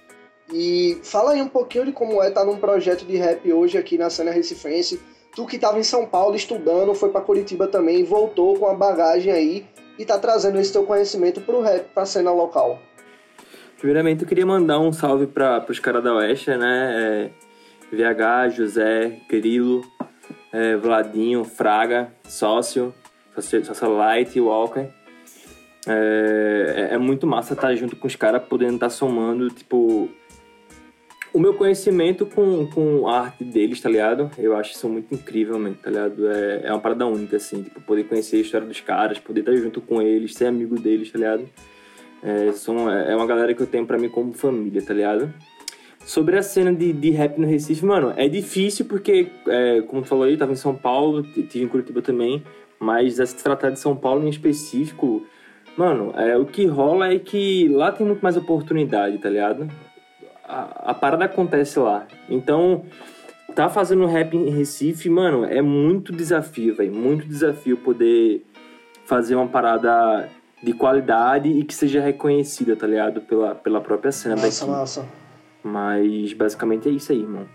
[0.52, 3.78] E fala aí um pouquinho de como é estar tá num projeto de rap hoje
[3.78, 5.00] aqui na cena recifense.
[5.36, 9.32] Tu que estava em São Paulo estudando, foi para Curitiba também, voltou com a bagagem
[9.32, 9.66] aí
[10.00, 12.80] e tá trazendo esse teu conhecimento pro rap, pra cena local.
[13.78, 17.32] Primeiramente, eu queria mandar um salve para os caras da Oeste, né?
[17.92, 19.84] É, VH, José, Grilo,
[20.52, 22.94] é, Vladinho, Fraga, Sócio,
[23.42, 24.88] Socialite, Walker.
[25.88, 30.10] É, é, é muito massa estar junto com os caras, podendo estar somando, tipo,
[31.34, 34.30] o meu conhecimento com, com a arte deles, tá ligado?
[34.38, 36.28] Eu acho isso muito incrível, mano, tá ligado?
[36.30, 39.56] É, é uma parada única, assim, tipo, poder conhecer a história dos caras, poder estar
[39.56, 41.48] junto com eles, ser amigo deles, tá ligado?
[42.24, 45.34] É, são, é uma galera que eu tenho para mim como família, tá ligado?
[46.04, 50.08] Sobre a cena de, de rap no Recife, mano, é difícil porque, é, como tu
[50.08, 52.44] falou aí, tava em São Paulo, tive em Curitiba também,
[52.80, 55.26] mas se tratar de São Paulo em específico,
[55.76, 59.70] mano, é, o que rola é que lá tem muito mais oportunidade, tá ligado?
[60.44, 62.08] A, a parada acontece lá.
[62.30, 62.86] Então,
[63.56, 66.94] tá fazendo rap em Recife, mano, é muito desafio, velho.
[66.94, 68.46] Muito desafio poder
[69.06, 70.30] fazer uma parada
[70.62, 73.22] de qualidade e que seja reconhecida, tá ligado?
[73.22, 74.78] Pela, pela própria cena Massa, daqui.
[74.80, 75.06] massa.
[75.64, 77.48] Mas basicamente é isso aí, irmão.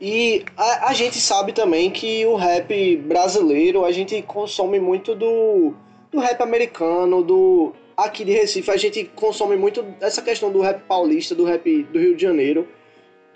[0.00, 5.74] E a, a gente sabe também que o rap brasileiro, a gente consome muito do,
[6.10, 7.72] do rap americano, do.
[7.96, 11.98] Aqui de Recife, a gente consome muito essa questão do rap paulista, do rap do
[11.98, 12.68] Rio de Janeiro.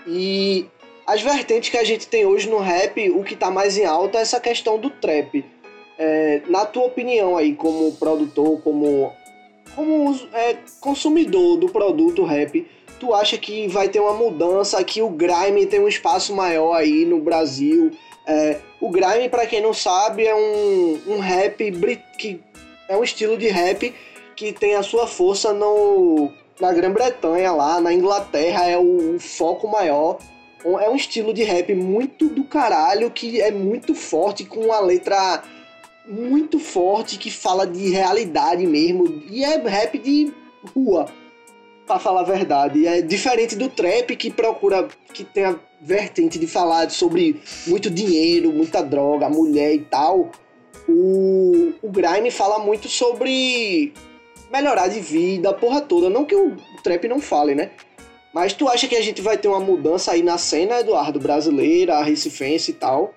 [0.06, 0.66] E
[1.04, 4.18] as vertentes que a gente tem hoje no rap, o que tá mais em alta
[4.18, 5.44] é essa questão do trap.
[5.98, 9.12] É, na tua opinião aí, como produtor, como,
[9.74, 12.64] como é, consumidor do produto rap,
[12.98, 17.04] tu acha que vai ter uma mudança, que o grime tem um espaço maior aí
[17.04, 17.90] no Brasil?
[18.26, 21.72] É, o grime, para quem não sabe, é um, um rap
[22.18, 22.40] que
[22.88, 23.94] é um estilo de rap
[24.36, 29.68] que tem a sua força no, na Grã-Bretanha, lá na Inglaterra, é o, o foco
[29.68, 30.18] maior.
[30.64, 35.42] É um estilo de rap muito do caralho, que é muito forte, com uma letra
[36.06, 39.22] muito forte, que fala de realidade mesmo.
[39.28, 40.32] E é rap de
[40.74, 41.06] rua,
[41.92, 42.86] pra falar a verdade.
[42.86, 48.50] É diferente do trap, que procura, que tem a vertente de falar sobre muito dinheiro,
[48.50, 50.30] muita droga, mulher e tal.
[50.88, 53.92] O, o Grime fala muito sobre
[54.50, 56.08] melhorar de vida, a porra toda.
[56.08, 57.72] Não que o trap não fale, né?
[58.32, 62.02] Mas tu acha que a gente vai ter uma mudança aí na cena, Eduardo, brasileira,
[62.02, 63.14] recifense e tal?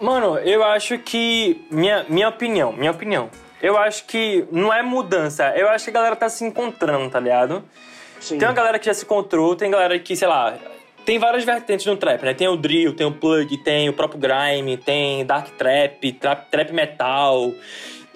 [0.00, 1.60] Mano, eu acho que.
[1.72, 3.28] Minha, minha opinião, minha opinião.
[3.62, 5.52] Eu acho que não é mudança.
[5.56, 7.64] Eu acho que a galera tá se encontrando, tá ligado?
[8.20, 8.38] Sim.
[8.38, 10.54] Tem uma galera que já se encontrou, tem galera que, sei lá.
[11.04, 12.34] Tem várias vertentes no trap, né?
[12.34, 16.72] Tem o drill, tem o plug, tem o próprio grime, tem dark trap, trap, trap
[16.72, 17.52] metal.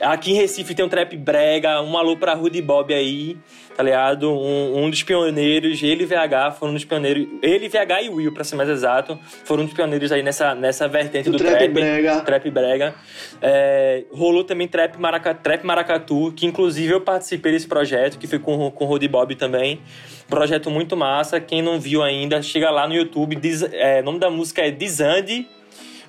[0.03, 3.37] Aqui em Recife tem um trap brega, um alô pra Rudy Bob aí,
[3.77, 4.31] tá ligado?
[4.33, 7.27] Um, um dos pioneiros, ele e VH foram um dos pioneiros.
[7.41, 10.89] Ele, VH e Will, pra ser mais exato, foram um dos pioneiros aí nessa, nessa
[10.89, 11.71] vertente Do do, trap trap.
[11.73, 12.21] brega.
[12.21, 12.95] Trap brega.
[13.41, 18.39] É, rolou também trap, Maraca, trap Maracatu, que inclusive eu participei desse projeto, que foi
[18.39, 19.81] com, com o Rudy Bob também.
[20.29, 21.41] Projeto muito massa.
[21.41, 23.37] Quem não viu ainda, chega lá no YouTube.
[23.37, 25.47] Diz- é, o nome da música é Dizande.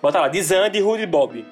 [0.01, 1.45] Bota lá, Dizande e Rudy Bob.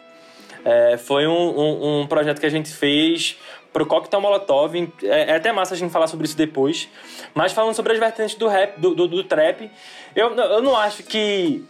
[0.66, 3.38] É, foi um, um- um projeto que a gente fez
[3.74, 4.76] pro Coquetel Molotov.
[5.04, 6.90] É, é até massa a gente falar sobre isso depois.
[7.34, 9.70] Mas falando sobre as vertentes do rap, do, do, do trap,
[10.16, 11.64] eu, eu não acho que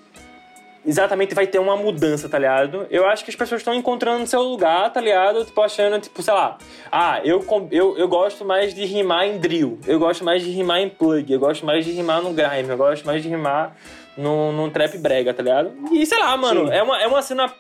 [0.84, 2.88] exatamente vai ter uma mudança, tá ligado?
[2.90, 5.46] Eu acho que as pessoas estão encontrando seu lugar, tá ligado?
[5.46, 6.58] Tipo, achando, tipo, sei lá,
[6.92, 10.80] ah, eu, eu, eu gosto mais de rimar em drill, eu gosto mais de rimar
[10.82, 13.76] em plug, eu gosto mais de rimar no grime, eu gosto mais de rimar
[14.18, 15.72] num, num trap brega, tá ligado?
[15.92, 16.74] E sei lá, mano, Sim.
[16.74, 17.54] é uma, é uma cena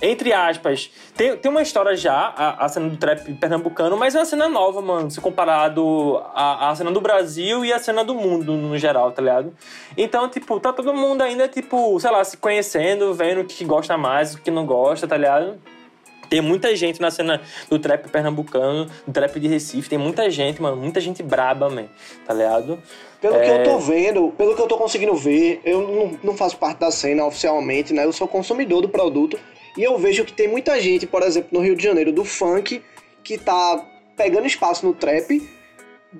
[0.00, 4.18] entre aspas, tem, tem uma história já, a, a cena do trap pernambucano, mas é
[4.18, 8.14] uma cena nova, mano, se comparado à, à cena do Brasil e à cena do
[8.14, 9.52] mundo no geral, tá ligado?
[9.96, 13.96] Então, tipo, tá todo mundo ainda, tipo, sei lá, se conhecendo, vendo o que gosta
[13.98, 15.58] mais, o que não gosta, tá ligado?
[16.30, 20.60] Tem muita gente na cena do trap pernambucano, do trap de Recife, tem muita gente,
[20.60, 21.86] mano, muita gente braba, man,
[22.26, 22.78] tá ligado?
[23.20, 23.40] Pelo É.
[23.40, 26.78] que eu tô vendo, pelo que eu tô conseguindo ver, eu não, não faço parte
[26.78, 28.04] da cena oficialmente, né?
[28.04, 29.38] Eu sou consumidor do produto
[29.78, 32.82] e eu vejo que tem muita gente, por exemplo, no Rio de Janeiro, do funk,
[33.22, 33.86] que tá
[34.16, 35.40] pegando espaço no trap,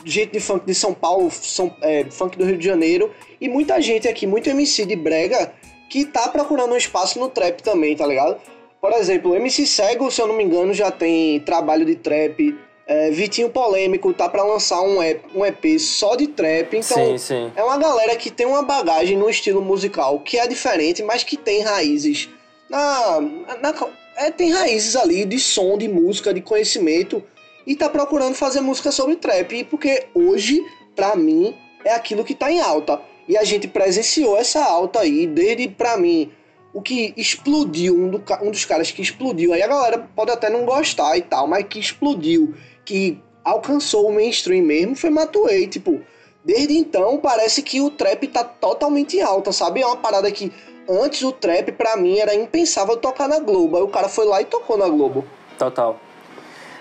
[0.05, 3.83] gente de funk de São Paulo, São, é, funk do Rio de Janeiro, e muita
[3.83, 5.53] gente aqui, muito MC de brega,
[5.91, 8.41] que tá procurando um espaço no trap também, tá ligado?
[8.81, 12.57] Por exemplo, MC Cego, se eu não me engano, já tem trabalho de trap.
[12.87, 16.77] É, Vitinho Polêmico tá pra lançar um EP, um EP só de trap.
[16.77, 17.53] Então, sim, sim.
[17.57, 21.37] é uma galera que tem uma bagagem no estilo musical que é diferente, mas que
[21.37, 22.31] tem raízes.
[22.69, 23.21] Na,
[23.63, 23.75] na-
[24.17, 27.23] é, tem raízes ali de som, de música, de conhecimento.
[27.67, 29.65] E tá procurando fazer música sobre trap.
[29.65, 30.61] Porque hoje,
[30.97, 31.55] pra mim,
[31.85, 33.01] é aquilo que tá em alta.
[33.29, 36.33] E a gente presenciou essa alta aí, desde pra mim,
[36.73, 39.53] o que explodiu, um, do um dos caras que explodiu.
[39.53, 42.55] Aí a galera pode até não gostar e tal, mas que explodiu,
[42.85, 45.67] que alcançou o mainstream mesmo, foi Matuei.
[45.67, 46.01] Tipo,
[46.49, 49.83] Desde então, parece que o trap tá totalmente em alta, sabe?
[49.83, 50.51] É uma parada que
[50.89, 53.77] antes o trap, pra mim, era impensável tocar na Globo.
[53.77, 55.27] Aí o cara foi lá e tocou na Globo.
[55.59, 56.01] Total.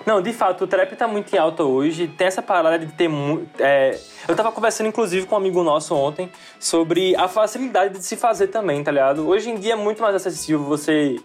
[0.06, 2.08] Não, de fato, o trap tá muito em alta hoje.
[2.08, 3.50] Tem essa parada de ter muito.
[4.26, 8.48] eu tava conversando, inclusive, com um amigo nosso ontem sobre a facilidade de se fazer
[8.48, 9.28] também, tá ligado?
[9.28, 11.18] Hoje em dia é muito mais acessível você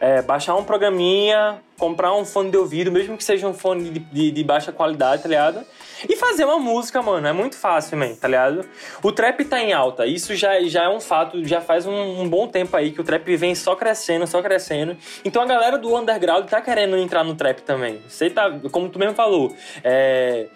[0.00, 3.98] é, baixar um programinha, comprar um fone de ouvido, mesmo que seja um fone de,
[3.98, 5.64] de- de baixa qualidade, tá ligado?
[6.08, 8.66] E fazer uma música, mano, é muito fácil, man, tá ligado?
[9.02, 12.28] O trap tá em alta, isso já, já é um fato, já faz um, um
[12.28, 14.96] bom tempo aí que o trap vem só crescendo, só crescendo.
[15.24, 18.00] Então a galera do underground tá querendo entrar no trap também.
[18.08, 20.46] Você tá, como tu mesmo falou, é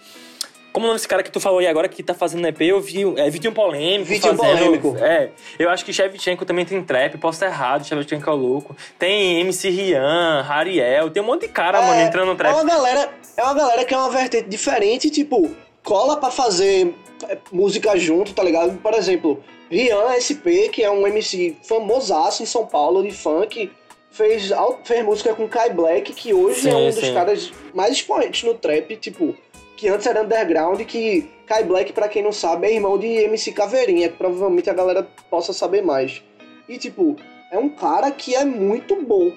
[0.72, 2.80] Como o nome desse cara que tu falou aí agora que tá fazendo EP, eu
[2.80, 3.02] vi.
[3.18, 4.09] É Vitinho Polêmico.
[4.09, 4.96] Vitinho fazendo, Polêmico.
[4.98, 5.30] É.
[5.59, 8.76] Eu acho que Shevchenko também tem trap, posso estar errado, Shevchenko é o louco.
[8.98, 12.54] Tem MC Rian, Hariel, tem um monte de cara, mano, entrando no É trap.
[12.54, 15.50] uma galera, é uma galera que é uma vertente diferente, tipo,
[15.83, 16.94] cola pra fazer
[17.28, 18.78] é, música junto, tá ligado?
[18.78, 23.70] Por exemplo, Rian SP, que é um MC famosaço em São Paulo de funk,
[24.11, 24.50] fez,
[24.85, 27.14] fez música com Kai Black, que hoje é Sim, um dos sim.
[27.14, 29.35] caras mais expoentes no trap, tipo,
[29.81, 33.51] que antes era underground, que Kai Black, pra quem não sabe, é irmão de MC
[33.53, 36.23] Caveirinha, que provavelmente a galera possa saber mais.
[36.69, 37.16] E, tipo,
[37.51, 39.33] é um cara que é muito bom.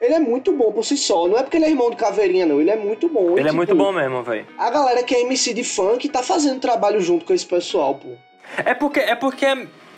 [0.00, 1.28] Ele é muito bom por si só.
[1.28, 2.62] Não é porque ele é irmão de Caveirinha, não.
[2.62, 3.36] Ele é muito bom.
[3.36, 4.46] E, Ele é tipo, muito bom mesmo, velho.
[4.56, 8.08] A galera que é MC de funk tá fazendo trabalho junto com esse pessoal, pô.
[8.64, 9.46] É porque, é porque,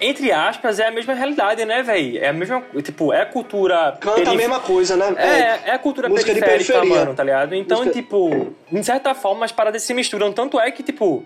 [0.01, 2.19] entre aspas, é a mesma realidade, né, velho?
[2.19, 2.63] É a mesma.
[2.83, 3.97] Tipo, é a cultura.
[4.01, 5.15] Canta a perif- mesma coisa, né?
[5.17, 6.99] É, é a cultura música de periférica, periferia.
[7.05, 7.55] mano, tá ligado?
[7.55, 10.33] Então, Música- tipo, de certa forma, as paradas se misturam.
[10.33, 11.25] Tanto é que, tipo,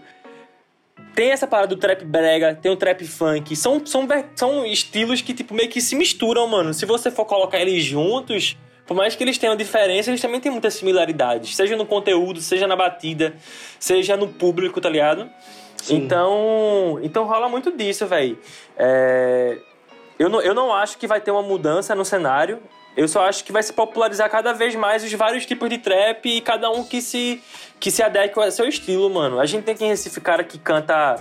[1.14, 3.54] tem essa parada do trap brega, tem o trap funk.
[3.56, 6.72] São, são, são estilos que, tipo, meio que se misturam, mano.
[6.72, 8.56] Se você for colocar eles juntos,
[8.86, 11.54] por mais que eles tenham diferença, eles também têm muitas similaridades.
[11.56, 13.34] Seja no conteúdo, seja na batida,
[13.78, 15.28] seja no público, tá ligado?
[15.82, 15.96] Sim.
[15.96, 18.38] Então, então rola muito disso, velho.
[18.76, 19.58] É,
[20.18, 22.60] eu, não, eu não acho que vai ter uma mudança no cenário.
[22.96, 26.26] Eu só acho que vai se popularizar cada vez mais os vários tipos de trap
[26.26, 27.40] e cada um que se,
[27.78, 29.40] que se adeque ao seu estilo, mano.
[29.40, 31.16] A gente tem aqui em Recife cara que canta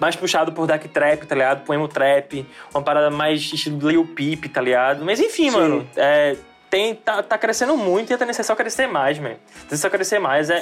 [0.00, 1.64] mais puxado por dark trap, tá ligado?
[1.64, 5.04] Poema trap, uma parada mais estilo Lil Peep, tá ligado?
[5.04, 5.56] Mas enfim, Sim.
[5.56, 6.36] mano, é,
[6.72, 9.32] tem, tá, tá crescendo muito e a tendência é só crescer mais, man.
[9.32, 10.48] A tendência é só crescer mais.
[10.48, 10.60] É, é-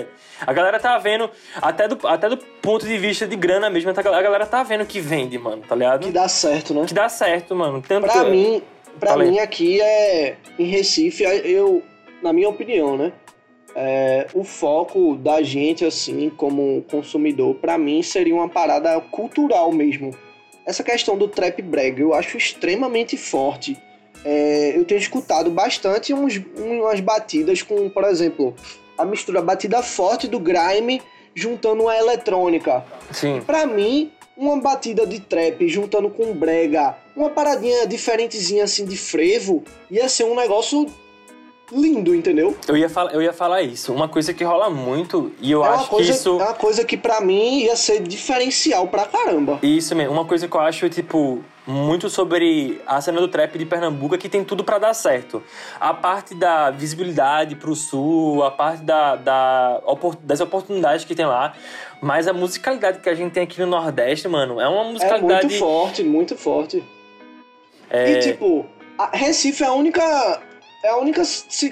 [0.00, 0.06] é-
[0.44, 1.30] A galera tá vendo,
[1.62, 4.98] até do, até do ponto de vista de grana mesmo, a galera tá vendo que
[4.98, 6.06] vende, mano, tá ligado?
[6.06, 6.84] Que dá certo, né?
[6.86, 7.80] Que dá certo, mano.
[7.86, 8.62] Tanto Pra que- mim,
[8.98, 9.30] pra Falei.
[9.30, 11.84] mim aqui é em Recife, eu,
[12.20, 13.12] na minha opinião, né?
[13.76, 20.12] é, o foco da gente, assim, como consumidor, pra mim seria uma parada cultural mesmo.
[20.64, 23.76] Essa questão do trap brega eu acho extremamente forte.
[24.24, 28.54] É, eu tenho escutado bastante uns, umas batidas com, por exemplo,
[28.96, 31.02] a mistura batida forte do grime
[31.34, 32.84] juntando uma eletrônica.
[33.10, 33.42] Sim.
[33.44, 39.62] Pra mim, uma batida de trap juntando com brega, uma paradinha diferentezinha assim de frevo,
[39.90, 40.86] ia ser um negócio
[41.72, 42.56] lindo, entendeu?
[42.68, 43.92] Eu ia, falar, eu ia falar isso.
[43.92, 46.28] Uma coisa que rola muito, e eu é acho coisa, que isso.
[46.28, 49.58] é uma coisa que pra mim ia ser diferencial pra caramba.
[49.62, 50.12] Isso mesmo.
[50.12, 54.18] Uma coisa que eu acho, tipo, muito sobre a cena do trap de Pernambuco é
[54.18, 55.42] que tem tudo pra dar certo.
[55.80, 59.80] A parte da visibilidade pro sul, a parte da, da,
[60.22, 61.54] das oportunidades que tem lá.
[62.02, 65.46] Mas a musicalidade que a gente tem aqui no Nordeste, mano, é uma É musicalidade.
[65.46, 66.84] muito forte, muito forte.
[67.88, 68.66] É, E tipo,
[69.12, 70.42] Recife é a única
[70.84, 71.22] é a única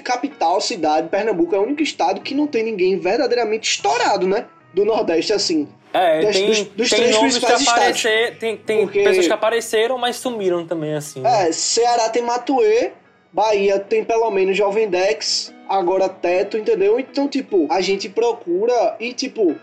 [0.03, 4.47] capital, cidade, Pernambuco é o único estado que não tem ninguém verdadeiramente estourado, né?
[4.73, 5.67] Do Nordeste assim.
[5.93, 7.67] É, das- tem, dos- dos tem três que principais estados.
[7.83, 11.21] aparecer, tem, tem Porque- pessoas que apareceram, mas sumiram também, assim.
[11.21, 11.49] né?
[11.49, 12.91] É, Ceará tem Matuê,
[13.31, 16.99] Bahia tem pelo menos Jovem Dex, agora Teto, entendeu?
[16.99, 19.55] Então, tipo, a gente procura e, tipo,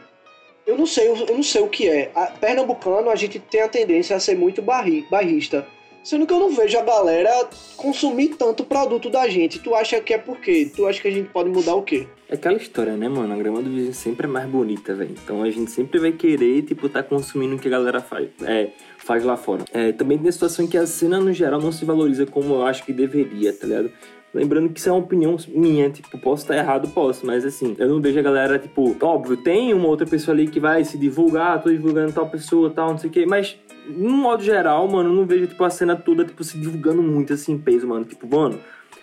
[0.67, 2.11] eu não sei, eu não sei o que é.
[2.15, 5.67] A, pernambucano, a gente tem a tendência a ser muito barri, barrista.
[6.03, 9.59] Sendo que eu não vejo a galera consumir tanto produto da gente.
[9.59, 10.71] Tu acha que é por quê?
[10.75, 12.07] Tu acha que a gente pode mudar o quê?
[12.29, 13.33] É aquela história, né, mano?
[13.35, 15.15] A grama do vizinho sempre é mais bonita, velho.
[15.23, 18.71] Então a gente sempre vai querer, tipo, tá consumindo o que a galera faz, é,
[18.99, 19.65] faz lá fora.
[19.73, 22.65] É, também tem a situação que a cena, no geral, não se valoriza como eu
[22.65, 23.91] acho que deveria, tá ligado?
[24.33, 27.89] Lembrando que isso é uma opinião minha, tipo, posso estar errado, posso, mas assim, eu
[27.89, 31.61] não vejo a galera, tipo, óbvio, tem uma outra pessoa ali que vai se divulgar,
[31.61, 33.57] tô divulgando tal pessoa, tal, não sei o quê, mas,
[33.89, 37.33] no modo geral, mano, eu não vejo, tipo, a cena toda, tipo, se divulgando muito,
[37.33, 38.05] assim, peso, mano.
[38.05, 38.59] Tipo, mano,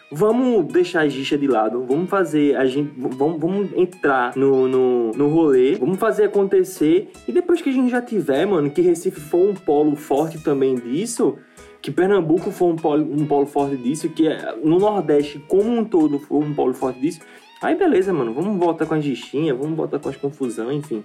[0.09, 2.93] Vamos deixar a gicha de lado, vamos fazer a gente.
[2.95, 7.09] Vamos, vamos entrar no, no, no rolê, vamos fazer acontecer.
[7.27, 10.75] E depois que a gente já tiver, mano, que Recife for um polo forte também
[10.75, 11.37] disso,
[11.81, 15.83] que Pernambuco for um polo, um polo forte disso, que é- no Nordeste como um
[15.83, 17.19] todo for um polo forte disso,
[17.61, 21.03] aí beleza, mano, vamos voltar com a gichinha, vamos voltar com as confusão, enfim.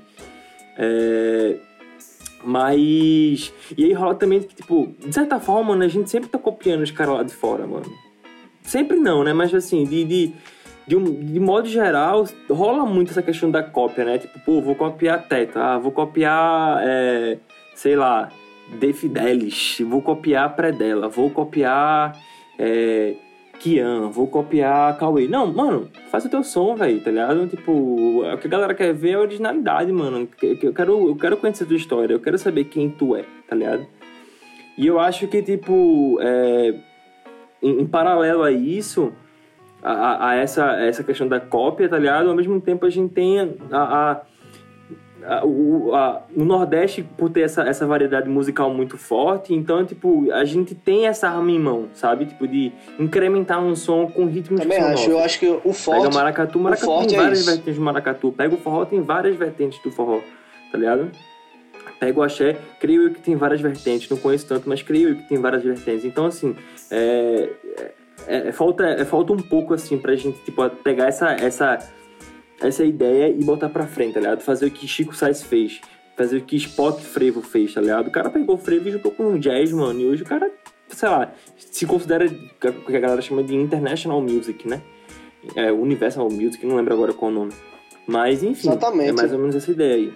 [0.79, 1.59] É.
[2.45, 3.53] Mas.
[3.77, 6.83] E aí rola também que, tipo, de certa forma, mano, a gente sempre tá copiando
[6.83, 7.87] os caras lá de fora, mano.
[8.63, 9.33] Sempre não, né?
[9.33, 10.33] Mas assim, de, de,
[10.87, 14.19] de, um, de modo geral, rola muito essa questão da cópia, né?
[14.19, 17.39] Tipo, pô, vou copiar Teto, ah, vou copiar, é,
[17.75, 18.29] sei lá,
[18.79, 22.17] De Fidelis, vou copiar Predella, vou copiar
[22.59, 23.15] é,
[23.62, 25.29] Kian, vou copiar Cauê.
[25.29, 27.46] Não, mano, faz o teu som, velho, tá ligado?
[27.46, 30.29] Tipo, o que a galera quer ver é a originalidade, mano.
[30.42, 33.55] Eu quero, eu quero conhecer a tua história, eu quero saber quem tu é, tá
[33.55, 33.87] ligado?
[34.77, 36.75] E eu acho que, tipo, é,
[37.62, 39.12] em, em paralelo a isso,
[39.81, 42.29] a, a- essa, essa questão da cópia, tá ligado?
[42.31, 44.22] Ao mesmo tempo a gente tem a, a-
[45.25, 50.31] a, o, a, no Nordeste, por ter essa, essa variedade musical muito forte, então, tipo,
[50.33, 52.27] a gente tem essa arma em mão, sabe?
[52.27, 55.07] Tipo, de incrementar um som com ritmos Também acho, novos.
[55.09, 56.03] eu acho que o forte.
[56.03, 57.49] Pega maracatu, maracatu forte tem é várias isso.
[57.51, 58.33] vertentes de maracatu.
[58.33, 60.21] Pega o forró, tem várias vertentes do forró,
[60.71, 61.11] tá ligado?
[62.01, 65.17] Pega o axé, creio eu que tem várias vertentes, não conheço tanto, mas creio eu
[65.17, 66.05] que tem várias vertentes.
[66.05, 66.57] Então, assim,
[66.91, 67.49] é,
[68.27, 71.79] é- é- falta, é, falta um pouco, assim, pra gente, tipo, pegar essa, essa,
[72.68, 74.40] essa ideia e botar pra frente, tá ligado?
[74.40, 75.81] Fazer o que Chico Sainz fez,
[76.16, 78.09] fazer o que Spot Frevo fez, tá ligado?
[78.09, 80.51] O cara pegou o frevo e juntou com o jazz, mano, e hoje o cara,
[80.88, 84.83] sei lá, se considera o que a galera chama de international music, né?
[85.57, 87.53] É, Universal Music, não lembro agora qual é o nome.
[88.07, 89.11] Mas, enfim, Exatamente.
[89.11, 90.12] é mais ou menos essa ideia aí.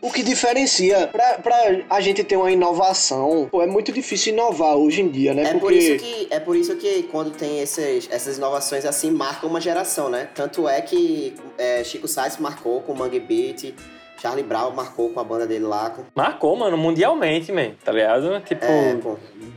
[0.00, 1.56] O que diferencia, pra, pra
[1.90, 5.42] a gente ter uma inovação, pô, é muito difícil inovar hoje em dia, né?
[5.42, 9.10] É Porque por, isso que, é por isso que quando tem esses, essas inovações assim,
[9.10, 10.28] marcam uma geração, né?
[10.34, 13.74] Tanto é que é, Chico Sainz marcou com o Mangue Beat,
[14.20, 15.90] Charlie Brown marcou com a banda dele lá.
[15.90, 16.02] Com...
[16.14, 18.40] Marcou, mano, mundialmente, man, tá ligado?
[18.40, 18.96] Tipo, É,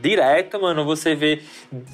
[0.00, 1.42] direto, mano, você vê.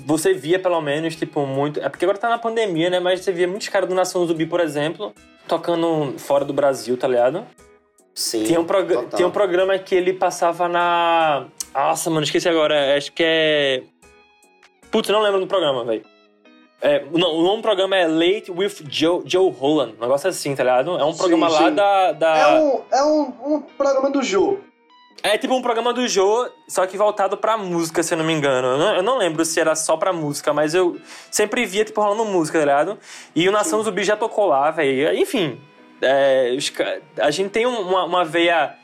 [0.06, 1.80] Você via pelo menos, tipo, muito.
[1.80, 3.00] É porque agora tá na pandemia, né?
[3.00, 5.14] Mas você via muitos caras do Nação Zumbi, por exemplo,
[5.46, 7.46] tocando fora do Brasil, tá ligado?
[8.18, 9.16] Sim, Tinha um, prog total.
[9.16, 11.46] tinha um programa que ele passava na.
[11.72, 12.96] Nossa, mano, esqueci agora.
[12.96, 13.84] Acho que é.
[14.90, 16.04] Putz, não lembro do programa, velho.
[16.82, 19.94] É, não, o nome do programa é Late with Joe, Joe Holland.
[19.96, 20.98] Um negócio assim, tá ligado?
[20.98, 21.74] É um Sim, programa lá sim.
[21.76, 22.10] da.
[22.10, 22.38] da...
[22.38, 24.58] é, um, é um, um programa do Jô.
[25.22, 28.32] É tipo um programa do Jô, só que voltado pra música, se eu não me
[28.32, 28.66] engano.
[28.66, 30.96] Eu não, eu não lembro se era só pra música, mas eu
[31.30, 32.98] sempre via, tipo, rolando música, tá ligado?
[33.32, 35.16] E o Nação Zumbi já tocou lá, velho.
[35.16, 35.60] Enfim,
[36.02, 36.72] é, os
[37.20, 38.74] a gente tem um- uma, uma veia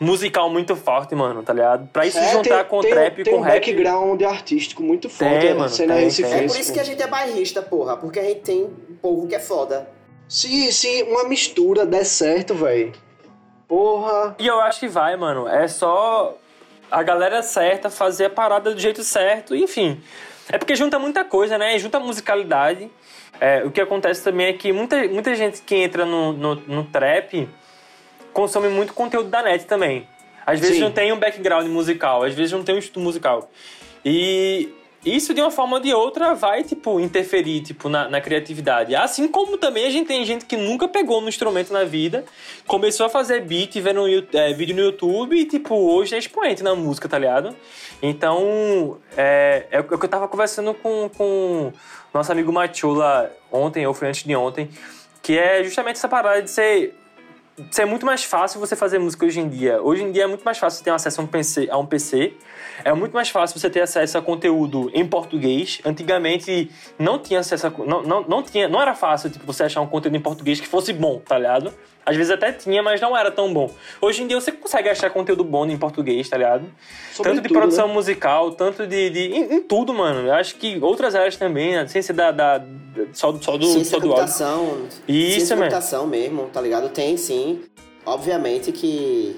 [0.00, 1.88] musical muito forte, mano, tá ligado?
[1.92, 3.54] Pra isso É, juntar tem, com tem, trap e tem com um rap.
[3.54, 5.40] background artístico muito forte.
[5.40, 6.24] Tem, a mano, cena tem, tem.
[6.32, 7.96] É por isso que a gente é bairrista, porra.
[7.96, 9.88] Porque a gente tem um povo que é foda.
[10.28, 12.92] Se, se uma mistura der certo, velho.
[13.68, 14.34] Porra.
[14.38, 15.48] E eu acho que vai, mano.
[15.48, 16.36] É só
[16.90, 20.00] a galera certa fazer a parada do jeito certo, enfim.
[20.52, 21.78] É porque junta muita coisa, né?
[21.78, 22.90] Junta musicalidade.
[23.40, 26.84] É, o que acontece também é que muita, muita gente que entra no, no, no
[26.84, 27.48] trap
[28.32, 30.06] consome muito conteúdo da net também.
[30.46, 30.82] Às vezes Sim.
[30.82, 33.50] não tem um background musical, às vezes não tem um estudo musical.
[34.04, 34.68] E
[35.04, 38.94] isso, de uma forma ou de outra, vai, tipo, interferir, tipo, na, na criatividade.
[38.94, 42.24] Assim como também a gente tem gente que nunca pegou no instrumento na vida,
[42.66, 46.74] começou a fazer beat, vendo é, vídeo no YouTube e, tipo, hoje é expoente na
[46.74, 47.54] música, tá ligado?
[48.02, 51.72] Então, é, é o que eu tava conversando com, com
[52.12, 54.70] nosso amigo Machula ontem, ou foi antes de ontem,
[55.22, 56.94] que é justamente essa parada de ser
[57.70, 59.80] ser muito mais fácil você fazer música hoje em dia.
[59.80, 61.86] Hoje em dia é muito mais fácil você ter acesso a um PC, a um
[61.86, 62.34] PC.
[62.84, 65.80] É muito mais fácil você ter acesso a conteúdo em português.
[65.84, 69.80] Antigamente não tinha acesso a, não, não, não tinha, não era fácil tipo você achar
[69.80, 71.72] um conteúdo em português que fosse bom, tá ligado?
[72.06, 73.70] Às vezes até tinha, mas não era tão bom.
[74.00, 76.66] Hoje em dia você consegue achar conteúdo bom em português, tá ligado?
[77.12, 77.94] Sobre tanto de tudo, produção né?
[77.94, 80.26] musical, tanto de, de em, em tudo, mano.
[80.28, 81.86] Eu acho que outras áreas também, né?
[81.86, 82.62] sem ser da, da
[83.12, 84.26] só, só do ciência só da do áudio.
[84.26, 84.78] computação.
[85.08, 85.70] Isso, ciência da mano.
[85.72, 86.88] computação mesmo, tá ligado?
[86.90, 87.62] Tem sim.
[88.04, 89.36] Obviamente que.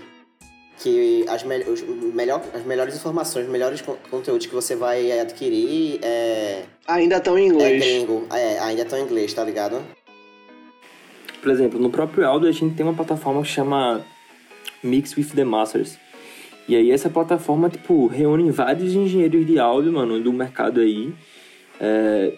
[0.79, 1.81] Que as, me os
[2.12, 7.38] melhor, as melhores informações, os melhores con- conteúdos que você vai adquirir é, Ainda estão
[7.38, 7.83] em é inglês.
[7.83, 8.26] gringo.
[8.31, 9.81] É, ainda estão em inglês, tá ligado?
[11.40, 14.05] Por exemplo, no próprio áudio a gente tem uma plataforma que chama
[14.83, 15.99] Mix with the Masters.
[16.68, 21.12] E aí essa plataforma, tipo, reúne vários engenheiros de áudio, mano, do mercado aí.
[21.81, 22.33] É,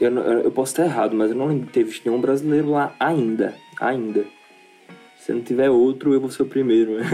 [0.00, 3.54] eu, eu posso estar errado, mas eu não lembro visto nenhum brasileiro lá ainda.
[3.80, 4.24] Ainda.
[5.18, 6.98] Se não tiver outro, eu vou ser o primeiro.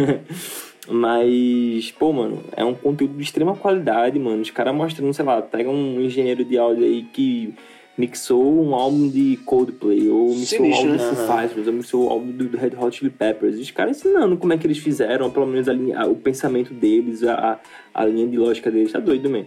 [0.89, 4.43] Mas, pô, mano, é um conteúdo de extrema qualidade, mano.
[4.43, 7.55] Os caras mostrando, sei lá, pega um engenheiro de áudio aí que
[7.97, 11.15] mixou um álbum de Coldplay, ou mixou um Sinistro, álbum de né?
[11.27, 13.59] Foo Fighters, ou mixou o álbum do do Red Hot Chili Peppers.
[13.59, 16.73] Os caras ensinando como é que eles fizeram, pelo menos a linha- a- o pensamento
[16.73, 17.61] deles, a,
[17.95, 18.93] a, linha de lógica deles.
[18.93, 19.45] Tá doido, man.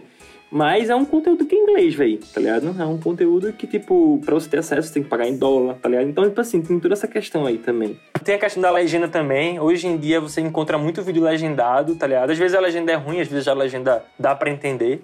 [0.48, 2.74] Mas é um conteúdo que é inglês, velho, tá ligado?
[2.80, 5.74] É um conteúdo que, tipo, pra você ter acesso, você tem que pagar em dólar,
[5.82, 6.08] tá ligado?
[6.08, 7.98] Então, tipo assim, tem toda essa questão aí também.
[8.22, 9.58] Tem a questão da legenda também.
[9.58, 12.30] Hoje em dia você encontra muito vídeo legendado, tá ligado?
[12.30, 15.02] Às vezes a legenda é ruim, às vezes a legenda dá pra entender.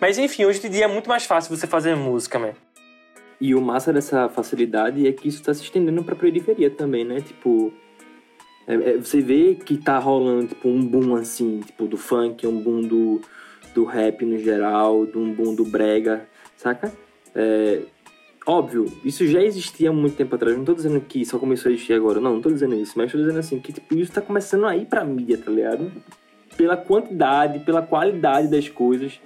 [0.00, 2.50] Mas enfim, hoje em dia é muito mais fácil você fazer música, man.
[3.40, 7.20] E o massa dessa facilidade é que isso tá se estendendo pra periferia também, né?
[7.22, 7.72] Tipo,
[8.66, 12.60] é- é- você vê que tá rolando, tipo, um boom assim, tipo, do funk, um
[12.60, 13.20] boom do,
[13.74, 16.92] do rap no geral, de um boom do brega, saca?
[17.34, 17.82] É,
[18.46, 20.54] óbvio, isso já existia há muito tempo atrás.
[20.56, 23.10] Não tô dizendo que só começou a existir agora, não, não tô dizendo isso, mas
[23.10, 25.90] tô dizendo assim, que tipo, isso tá começando a ir pra mídia, tá ligado?
[26.58, 29.18] Pela quantidade, pela qualidade das coisas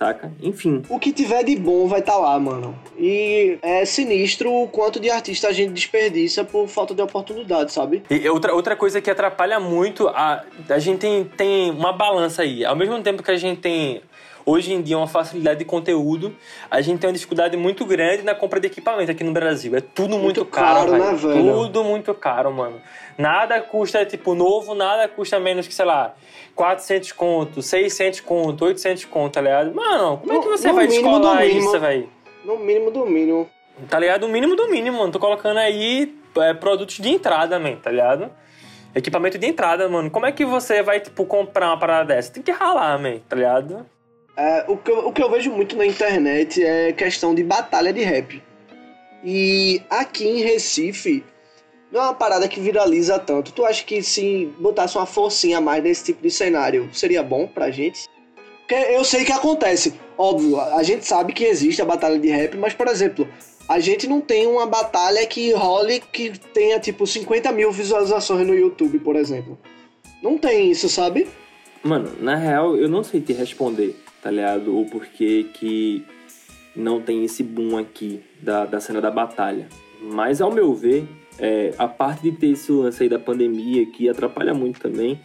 [0.00, 0.32] saca?
[0.42, 0.82] Enfim.
[0.88, 2.74] O que tiver de bom vai estar tá lá, mano.
[2.98, 8.02] E é sinistro o quanto de artista a gente desperdiça por falta de oportunidade, sabe?
[8.08, 12.64] E outra, outra coisa que atrapalha muito, a, a gente tem, tem uma balança aí.
[12.64, 14.00] Ao mesmo tempo que a gente tem
[14.44, 16.34] hoje em dia uma facilidade de conteúdo,
[16.70, 19.74] a gente tem uma dificuldade muito grande na compra de equipamento aqui no Brasil.
[19.76, 21.52] É tudo muito, muito caro, caro né, velho?
[21.52, 22.80] Tudo muito caro, mano.
[23.18, 26.14] Nada custa, tipo, novo, nada custa menos que, sei lá,
[26.54, 29.74] 400 conto, 600 conto, 800 conto, tá ligado?
[29.74, 32.08] Mano, como no, é que você vai descolar isso, velho?
[32.44, 33.48] No mínimo do mínimo.
[33.88, 34.26] Tá ligado?
[34.26, 35.12] No mínimo do mínimo, mano.
[35.12, 38.30] Tô colocando aí é, produtos de entrada, man, tá ligado?
[38.94, 40.10] Equipamento de entrada, mano.
[40.10, 42.32] Como é que você vai, tipo, comprar uma parada dessa?
[42.32, 43.86] Tem que ralar, man, tá ligado?
[44.40, 47.92] É, o, que eu, o que eu vejo muito na internet é questão de batalha
[47.92, 48.42] de rap.
[49.22, 51.22] E aqui em Recife,
[51.92, 53.52] não é uma parada que viraliza tanto.
[53.52, 57.46] Tu acha que se botasse uma forcinha a mais nesse tipo de cenário, seria bom
[57.46, 58.08] pra gente?
[58.60, 59.92] Porque eu sei que acontece.
[60.16, 63.28] Óbvio, a gente sabe que existe a batalha de rap, mas, por exemplo,
[63.68, 68.54] a gente não tem uma batalha que role que tenha, tipo, 50 mil visualizações no
[68.54, 69.58] YouTube, por exemplo.
[70.22, 71.28] Não tem isso, sabe?
[71.82, 74.78] Mano, na real, eu não sei te responder, tá ligado?
[74.78, 76.04] O porquê que
[76.74, 79.68] não tem esse boom aqui da, da cena da batalha.
[80.00, 81.06] Mas, ao meu ver,
[81.38, 85.20] é, a parte de ter esse lance aí da pandemia que atrapalha muito também,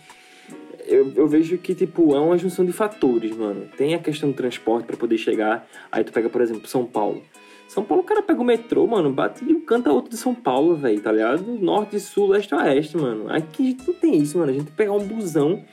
[0.87, 3.67] eu, eu, vejo que, tipo, é uma junção de fatores, mano.
[3.77, 5.67] Tem a questão do transporte para poder chegar.
[5.91, 7.23] Aí tu pega, por exemplo, São Paulo.
[7.67, 10.17] São Paulo, o cara pega o metrô, mano, bate de um canto a outro de
[10.17, 11.43] São Paulo, velho, tá ligado?
[11.59, 13.27] Norte, sul, leste oeste, mano.
[13.27, 14.51] Aqui a gente não tem isso, mano.
[14.51, 15.63] A gente tem que pegar um busão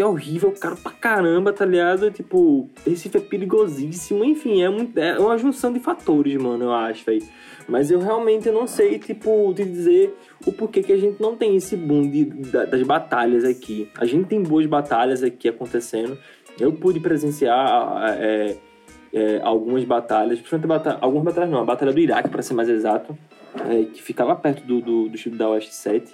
[0.00, 2.10] que é horrível, caro pra caramba, tá ligado?
[2.10, 4.64] Tipo, Recife é perigosíssimo, enfim, é,
[4.96, 7.22] é uma junção de fatores, mano, eu acho, velho.
[7.68, 11.54] Mas eu realmente não sei, tipo, te dizer o porquê que a gente não tem
[11.54, 13.90] esse boom de, das batalhas aqui.
[13.98, 16.16] A gente tem boas batalhas aqui acontecendo.
[16.58, 18.56] Eu pude presenciar é,
[19.12, 22.70] é, algumas batalhas, principalmente batalha, algumas batalhas não, a Batalha do Iraque, para ser mais
[22.70, 23.18] exato,
[23.68, 26.10] é, que ficava perto do, do, do Chile da Oeste 7.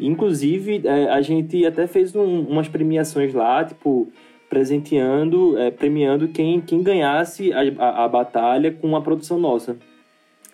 [0.00, 4.08] Inclusive, é, a gente até fez um, umas premiações lá, tipo,
[4.48, 9.76] presenteando, é, premiando quem, quem ganhasse a, a, a batalha com a produção nossa.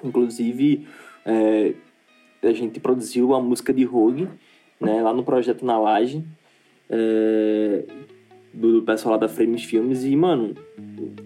[0.04, 0.86] Inclusive,
[1.24, 1.72] é,
[2.42, 4.28] a gente produziu a música de Rogue,
[4.80, 6.22] né, lá no projeto Na Laje,
[6.90, 7.84] é,
[8.52, 10.04] do pessoal lá da Frames Filmes.
[10.04, 10.54] E, mano,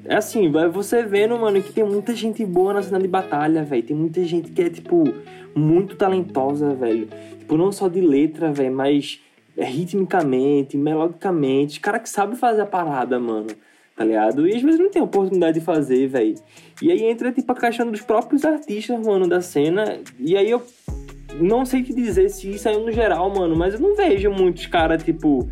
[0.05, 3.63] é assim, vai você vendo, mano, que tem muita gente boa na cena de batalha,
[3.63, 3.83] velho.
[3.83, 5.05] Tem muita gente que é, tipo,
[5.55, 7.09] muito talentosa, velho.
[7.39, 9.21] Tipo, não só de letra, velho, mas
[9.57, 11.81] ritmicamente, melodicamente.
[11.81, 13.49] Cara que sabe fazer a parada, mano
[14.01, 14.49] tá ligado?
[14.49, 16.35] E às vezes não tem oportunidade de fazer, velho.
[16.81, 19.99] E aí entra, tipo, a questão dos próprios artistas, mano, da cena.
[20.19, 20.63] E aí eu
[21.39, 24.65] não sei te dizer se isso é no geral, mano, mas eu não vejo muitos
[24.65, 25.47] caras, tipo,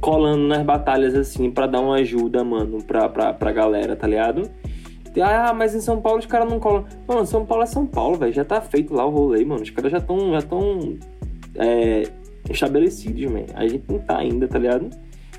[0.00, 4.48] colando nas batalhas assim para dar uma ajuda, mano, pra, pra, pra galera, tá ligado?
[5.22, 6.84] Ah, mas em São Paulo os caras não colam.
[7.06, 8.32] Mano, São Paulo é São Paulo, velho.
[8.32, 9.62] Já tá feito lá o rolê, mano.
[9.62, 10.98] Os caras já estão já tão,
[11.56, 12.04] é,
[12.48, 13.46] estabelecidos, man.
[13.54, 14.90] A gente não tá ainda, tá ligado?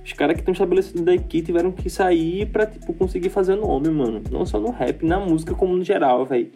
[0.03, 4.21] Os caras que estão estabelecidos daqui tiveram que sair pra, tipo, conseguir fazer nome, mano.
[4.31, 6.51] Não só no rap, na música como no geral, velho.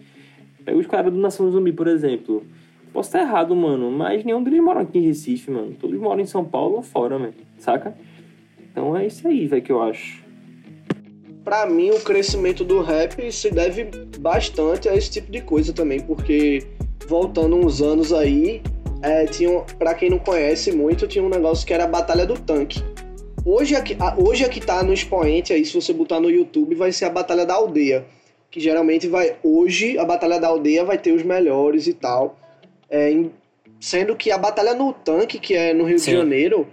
[0.64, 2.44] Pega os caras do Nação Zumbi, por exemplo.
[2.92, 5.74] Posso estar errado, mano, mas nenhum deles moram aqui em Recife, mano.
[5.80, 7.34] Todos moram em São Paulo ou fora, mano.
[7.60, 7.96] Saca?
[8.72, 10.25] Então é isso aí, velho, que eu acho.
[11.46, 13.88] Pra mim, o crescimento do rap se deve
[14.20, 16.66] bastante a esse tipo de coisa também, porque
[17.08, 18.62] voltando uns anos aí,
[19.02, 22.34] é, tinha, pra quem não conhece muito, tinha um negócio que era a Batalha do
[22.34, 22.84] Tanque
[23.46, 27.06] Hoje aqui, hoje aqui tá no expoente aí, se você botar no YouTube, vai ser
[27.06, 28.04] a Batalha da Aldeia.
[28.50, 29.36] Que geralmente vai.
[29.44, 32.40] Hoje a Batalha da Aldeia vai ter os melhores e tal.
[32.90, 33.32] É, em,
[33.80, 36.12] sendo que a Batalha no Tanque, que é no Rio Sim.
[36.12, 36.68] de Janeiro,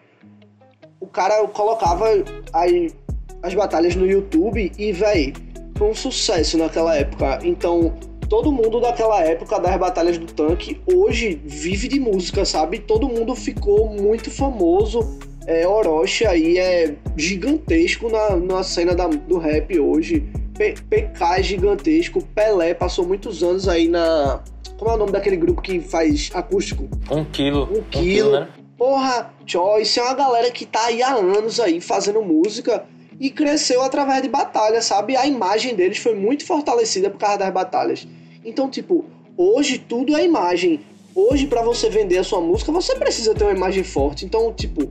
[0.99, 2.07] o cara colocava
[2.55, 2.97] as,
[3.43, 5.33] as batalhas no YouTube e, véi,
[5.77, 7.41] foi um sucesso naquela época.
[7.43, 7.95] Então,
[8.29, 12.79] todo mundo daquela época das batalhas do tanque hoje vive de música, sabe?
[12.79, 19.39] Todo mundo ficou muito famoso é, Orochi aí é gigantesco na, na cena da, do
[19.39, 20.21] rap hoje.
[20.57, 22.23] P, PK é gigantesco.
[22.35, 24.43] Pelé passou muitos anos aí na.
[24.79, 26.89] Como é o nome daquele grupo que faz acústico?
[27.11, 27.69] Um quilo.
[27.73, 28.33] Um, um quilo.
[28.33, 28.49] né?
[28.77, 32.85] Porra, Choice é uma galera que tá aí há anos aí fazendo música
[33.21, 35.17] e cresceu através de batalhas, sabe?
[35.17, 38.07] A imagem deles foi muito fortalecida por causa das batalhas.
[38.45, 39.05] Então, tipo,
[39.37, 40.81] hoje tudo é imagem.
[41.15, 44.25] Hoje, para você vender a sua música, você precisa ter uma imagem forte.
[44.25, 44.89] Então, tipo,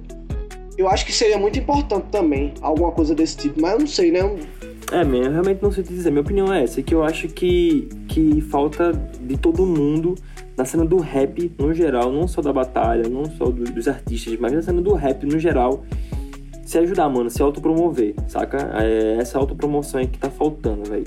[0.77, 4.11] eu acho que seria muito importante também, alguma coisa desse tipo, mas eu não sei,
[4.11, 4.19] né?
[4.91, 6.11] É, man, eu realmente não sei te dizer.
[6.11, 8.91] Minha opinião é essa, que eu acho que, que falta
[9.21, 10.15] de todo mundo
[10.57, 14.37] na cena do rap no geral, não só da batalha, não só do, dos artistas,
[14.39, 15.83] mas na cena do rap no geral,
[16.71, 18.57] se ajudar, mano, se autopromover, saca?
[18.81, 21.03] É essa autopromoção aí que tá faltando, velho.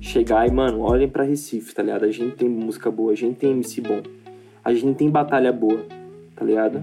[0.00, 2.04] Chegar e, mano, olhem pra Recife, tá ligado?
[2.04, 4.02] A gente tem música boa, a gente tem MC bom,
[4.64, 5.84] a gente tem batalha boa,
[6.36, 6.80] tá ligado?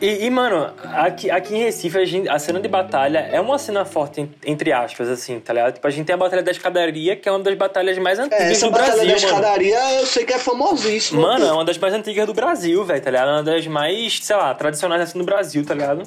[0.00, 3.58] E, e, mano, aqui, aqui em Recife, a, gente, a, cena de batalha é uma
[3.58, 5.74] cena forte, entre aspas, assim, tá ligado?
[5.74, 8.40] Tipo, a gente tem a Batalha da Escadaria, que é uma das batalhas mais antigas
[8.40, 11.20] é, essa do Brasil, Batalha da Escadaria eu sei que é famosíssima.
[11.20, 13.28] Mano, é uma das mais antigas do Brasil, velho, tá ligado?
[13.28, 16.02] É uma das mais, sei lá, tradicionais assim do Brasil, tá ligado?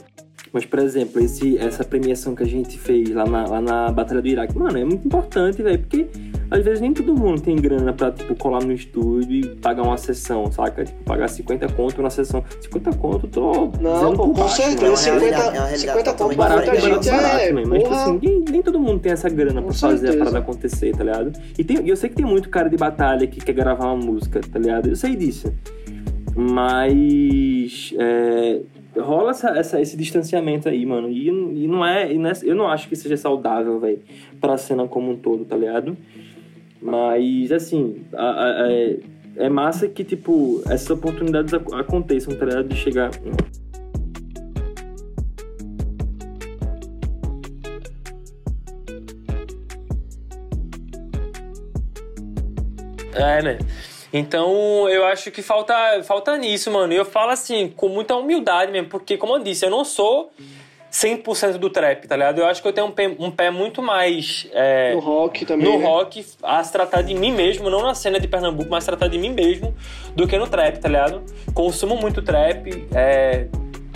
[0.54, 4.22] Mas, por exemplo, esse, essa premiação que a gente fez lá na, lá na Batalha
[4.22, 6.08] do Iraque, mano, é muito importante, velho, porque
[6.52, 9.96] às vezes nem todo mundo tem grana pra, tipo, colar no estúdio e pagar uma
[9.96, 10.84] sessão, saca?
[10.84, 12.44] Tipo, pagar 50 conto na sessão.
[12.60, 13.72] 50 conto, tô.
[13.80, 14.98] Não, pô, com certeza.
[14.98, 17.12] 50, 50 conto pra muita gente é.
[17.12, 19.98] Barato, é mas, tipo assim, nem, nem, todo mundo tem essa grana com pra fazer
[19.98, 20.16] certeza.
[20.16, 21.32] a parada acontecer, tá ligado?
[21.58, 24.42] E tem, eu sei que tem muito cara de batalha que quer gravar uma música,
[24.42, 24.90] tá ligado?
[24.90, 25.54] Eu sei disso.
[26.36, 27.94] Mas.
[27.98, 28.60] É,
[29.00, 31.10] rola essa, essa, esse distanciamento aí, mano.
[31.10, 32.34] E, e, não é, e não é.
[32.44, 34.02] Eu não acho que seja saudável, velho,
[34.42, 35.96] pra cena como um todo, tá ligado?
[36.92, 38.98] Mas, assim, a, a, a, é,
[39.38, 42.68] é massa que, tipo, essas oportunidades aconteçam, tá ligado?
[42.68, 43.12] De chegar.
[53.14, 53.58] É, né?
[54.12, 55.74] Então, eu acho que falta,
[56.04, 56.92] falta nisso, mano.
[56.92, 60.34] E eu falo assim, com muita humildade mesmo, porque, como eu disse, eu não sou
[60.92, 62.40] 100% do trap, tá ligado?
[62.40, 64.48] Eu acho que eu tenho um pé, um pé muito mais.
[64.52, 65.66] É, no rock também.
[65.66, 65.86] No né?
[65.86, 69.18] rock, a se tratar de mim mesmo, não na cena de Pernambuco, mas tratar de
[69.18, 69.74] mim mesmo,
[70.16, 71.24] do que no trap, tá ligado?
[71.54, 73.48] Consumo muito trap, é,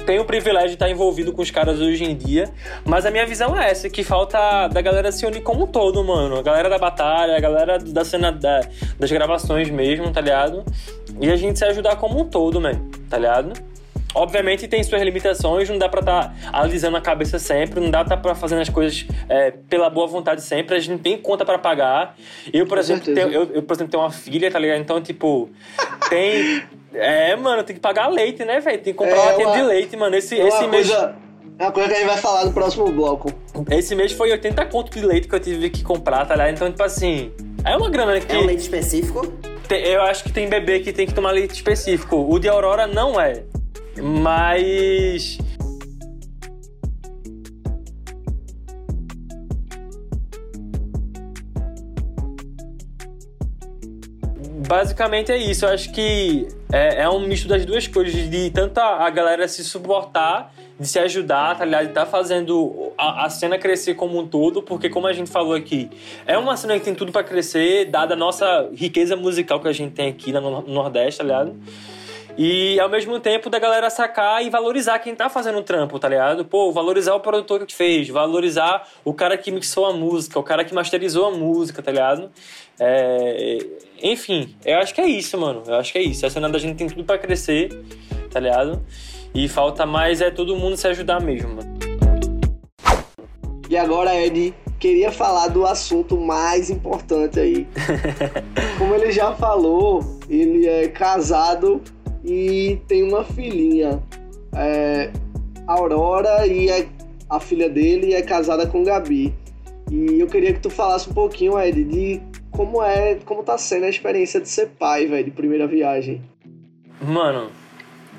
[0.06, 2.50] tenho o privilégio de estar envolvido com os caras hoje em dia,
[2.86, 6.04] mas a minha visão é essa, que falta da galera se unir como um todo,
[6.04, 6.38] mano.
[6.38, 8.62] A galera da batalha, a galera da cena da,
[8.98, 10.64] das gravações mesmo, tá ligado?
[11.20, 13.54] E a gente se ajudar como um todo, mano, tá ligado?
[14.16, 18.06] Obviamente tem suas limitações, não dá pra estar tá alisando a cabeça sempre, não dá
[18.06, 21.44] pra estar tá fazendo as coisas é, pela boa vontade sempre, a gente tem conta
[21.44, 22.16] para pagar.
[22.54, 24.80] Eu, por exemplo, tenho, eu, eu, por exemplo, tenho uma filha, tá ligado?
[24.80, 25.50] Então, tipo,
[26.10, 26.64] tem.
[26.94, 28.82] É, mano, tem que pagar leite, né, velho?
[28.82, 30.16] Tem que comprar é, uma tenda de leite, mano.
[30.16, 30.88] Esse, é esse mês.
[30.88, 31.16] Coisa...
[31.58, 33.32] É uma coisa que a gente vai falar no próximo bloco.
[33.70, 36.54] Esse mês foi 80 conto de leite que eu tive que comprar, tá ligado?
[36.54, 37.32] Então, tipo assim,
[37.64, 38.32] é uma grana que.
[38.32, 39.34] É um leite específico?
[39.70, 42.28] Eu acho que tem bebê que tem que tomar leite específico.
[42.30, 43.44] O de Aurora não é.
[44.02, 45.38] Mas.
[54.68, 55.66] Basicamente é isso.
[55.66, 59.48] Eu acho que é, é um misto das duas coisas, de tanto a, a galera
[59.48, 61.88] se suportar, de se ajudar, tá ligado?
[61.88, 65.54] De tá fazendo a, a, cena crescer como um todo, porque como a gente falou
[65.54, 65.90] aqui,
[66.26, 69.74] é uma cena que tem tudo para crescer, dada a nossa riqueza musical que a
[69.74, 71.56] gente tem aqui no Nordeste, tá ligado?
[72.38, 76.10] E ao mesmo tempo da galera sacar e valorizar quem tá fazendo o trampo, tá
[76.10, 76.44] ligado?
[76.44, 80.66] Pô, valorizar o produtor que fez, valorizar o cara que mixou a música, o cara
[80.66, 82.30] que masterizou a música, tá ligado?
[82.78, 83.58] É...
[84.04, 85.64] Enfim, eu acho que é isso, mano.
[85.66, 86.26] Eu acho que é isso.
[86.26, 87.70] A cena da gente tem tudo para crescer,
[88.30, 88.86] tá ligado?
[89.34, 91.76] E falta mais é todo mundo se ajudar mesmo, mano.
[93.70, 97.68] E agora, Ed, queria falar do assunto mais importante aí.
[98.78, 101.82] Como ele já falou, ele é casado
[102.26, 104.02] e tem uma filhinha,
[104.56, 105.12] é,
[105.68, 106.88] Aurora, e é,
[107.30, 109.34] a filha dele é casada com Gabi.
[109.92, 112.22] E eu queria que tu falasse um pouquinho, Ed, de
[112.52, 116.22] como é, como tá sendo a experiência de ser pai, velho, de primeira viagem.
[117.02, 117.52] Mano,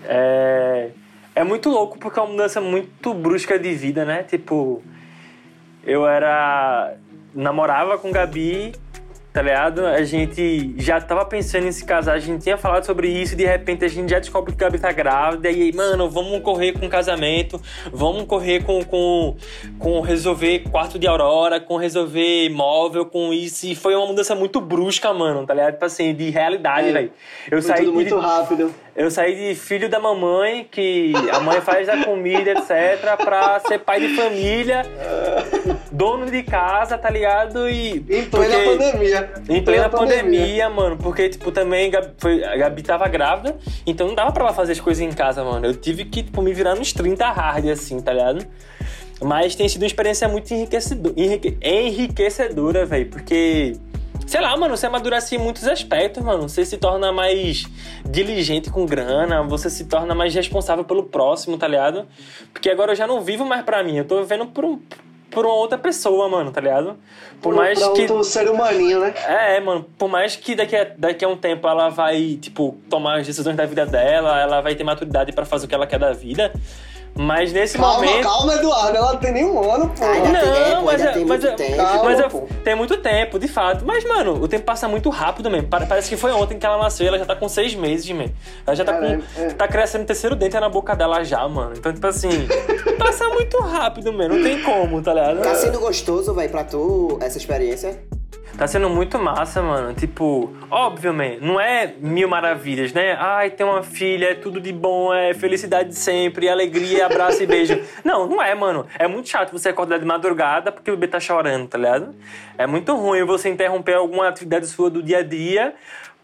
[0.05, 0.91] é
[1.37, 4.23] é muito louco porque é uma mudança muito brusca de vida, né?
[4.23, 4.83] Tipo,
[5.85, 6.97] eu era
[7.35, 8.73] namorava com Gabi
[9.37, 9.85] tá ligado?
[9.85, 13.37] A gente já tava pensando em se casar, a gente tinha falado sobre isso e
[13.37, 16.41] de repente a gente já descobre que a Gabi tá grávida e aí, mano, vamos
[16.41, 17.61] correr com casamento,
[17.93, 19.37] vamos correr com, com,
[19.79, 23.67] com resolver quarto de aurora, com resolver imóvel, com isso.
[23.67, 25.75] E foi uma mudança muito brusca, mano, tá ligado?
[25.75, 27.13] Tipo assim, de realidade, é, velho.
[27.51, 28.75] Eu saí tudo de, muito rápido.
[28.97, 33.81] Eu saí de filho da mamãe, que a mãe faz a comida, etc, pra ser
[33.81, 34.85] pai de família,
[35.93, 37.69] dono de casa, tá ligado?
[37.69, 38.05] E.
[38.09, 39.31] Em plena porque, pandemia.
[39.51, 40.97] Em plena pandemia, pandemia, mano.
[40.97, 43.55] Porque, tipo, também foi, a Gabi tava grávida,
[43.87, 45.67] então não dava pra ela fazer as coisas em casa, mano.
[45.67, 48.47] Eu tive que, tipo, me virar nos 30 hard, assim, tá ligado?
[49.21, 53.07] Mas tem sido uma experiência muito enriquecedora, enrique, enriquecedora velho.
[53.07, 53.75] Porque,
[54.27, 56.49] sei lá, mano, você amadurece em muitos aspectos, mano.
[56.49, 57.65] Você se torna mais
[58.05, 62.07] diligente com grana, você se torna mais responsável pelo próximo, tá ligado?
[62.53, 64.81] Porque agora eu já não vivo mais pra mim, eu tô vivendo por um
[65.31, 66.97] por uma outra pessoa, mano, tá ligado?
[67.43, 68.03] Por, mais pra que.
[68.03, 69.13] outro ser humaninho, né?
[69.27, 73.19] É, mano, por mais que daqui a, daqui a um tempo ela vai, tipo, tomar
[73.19, 75.99] as decisões da vida dela, ela vai ter maturidade para fazer o que ela quer
[75.99, 76.53] da vida.
[77.17, 78.23] Mas nesse calma, momento.
[78.23, 80.05] Calma, Eduardo, ela não tem nenhum ano, pô.
[80.05, 81.77] Ainda não, tem, mas, é, tem mas, muito é, tempo.
[81.77, 82.29] Calma, mas é,
[82.63, 83.85] tem muito tempo, de fato.
[83.87, 85.69] Mas, mano, o tempo passa muito rápido mesmo.
[85.69, 88.27] Parece que foi ontem que ela nasceu, ela já tá com seis meses, man.
[88.67, 89.23] Ela já tá com.
[89.41, 89.47] é.
[89.57, 91.73] Tá crescendo o terceiro dente na boca dela já, mano.
[91.77, 92.29] Então, tipo assim,
[92.99, 94.37] passa muito rápido, mano.
[94.37, 95.41] Não tem como, tá ligado?
[95.41, 97.99] Tá sendo gostoso, velho, pra tu essa experiência?
[98.57, 99.93] Tá sendo muito massa, mano.
[99.93, 103.15] Tipo, óbvio, man, não é mil maravilhas, né?
[103.19, 107.79] Ai, tem uma filha, é tudo de bom, é felicidade sempre, alegria, abraço e beijo.
[108.03, 108.87] Não, não é, mano.
[108.99, 112.15] É muito chato você acordar de madrugada porque o bebê tá chorando, tá ligado?
[112.57, 115.75] É muito ruim você interromper alguma atividade sua do dia a dia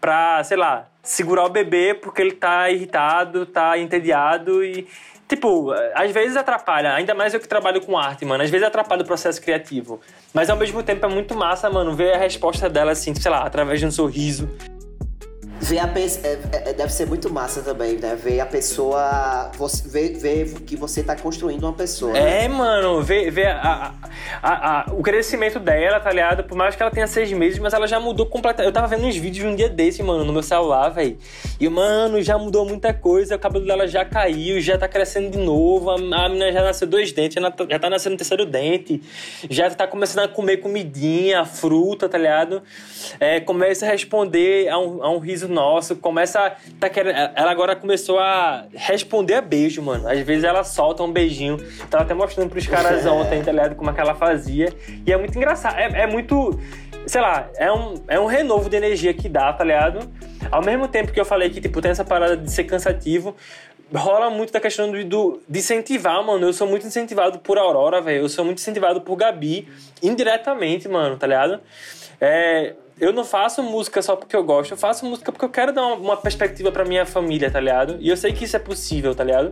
[0.01, 4.87] pra, sei lá, segurar o bebê porque ele tá irritado, tá entediado e.
[5.27, 8.43] Tipo, às vezes atrapalha, ainda mais eu que trabalho com arte, mano.
[8.43, 9.99] Às vezes atrapalha o processo criativo.
[10.33, 13.43] Mas ao mesmo tempo é muito massa, mano, ver a resposta dela, assim, sei lá,
[13.43, 14.49] através de um sorriso.
[15.61, 16.39] Ver a pe- é-
[16.69, 18.15] é- deve ser muito massa também, né?
[18.21, 19.49] Ver a pessoa.
[19.57, 20.13] Você, ver,
[20.45, 22.11] ver que você tá construindo uma pessoa.
[22.11, 22.43] né?
[22.43, 23.93] É, mano, ver, ver a,
[24.41, 26.43] a- a- o crescimento dela, tá ligado?
[26.43, 28.67] Por mais que ela tenha seis meses, mas ela já mudou completamente.
[28.67, 31.17] Eu tava vendo uns vídeos um dia desse, mano, no meu celular, velho.
[31.57, 33.35] E, mano, já mudou muita coisa.
[33.37, 35.89] O cabelo dela já caiu, já tá crescendo de novo.
[35.91, 39.01] A, a menina já nasceu dois dentes, já, na- já tá nascendo o terceiro dente.
[39.49, 42.61] Já tá começando a comer comidinha, fruta, tá ligado?
[43.17, 45.95] É, começa a responder a um, a um riso nosso.
[45.95, 46.39] Começa.
[46.39, 50.07] a- Tá querendo, ela agora começou a responder a beijo, mano.
[50.07, 51.57] Às vezes ela solta um beijinho.
[51.89, 53.75] Tava até mostrando pros caras ontem, tá ligado?
[53.75, 54.73] Como é que ela fazia.
[55.05, 55.77] E é muito engraçado.
[55.77, 56.59] É, é muito.
[57.05, 60.09] Sei lá, é um, é um renovo de energia que dá, tá ligado?
[60.51, 63.35] Ao mesmo tempo que eu falei que, tipo, tem essa parada de ser cansativo,
[63.93, 66.45] rola muito da questão do, do- de incentivar, mano.
[66.47, 68.21] Eu sou muito incentivado por Aurora, velho.
[68.23, 69.67] Eu sou muito incentivado por Gabi,
[70.01, 71.59] indiretamente, mano, tá ligado?
[72.21, 75.73] É, eu não faço música só porque eu gosto, eu faço música porque eu quero
[75.73, 77.97] dar uma, perspectiva pra minha família, tá ligado?
[77.99, 79.51] E eu sei que isso é possível, tá ligado?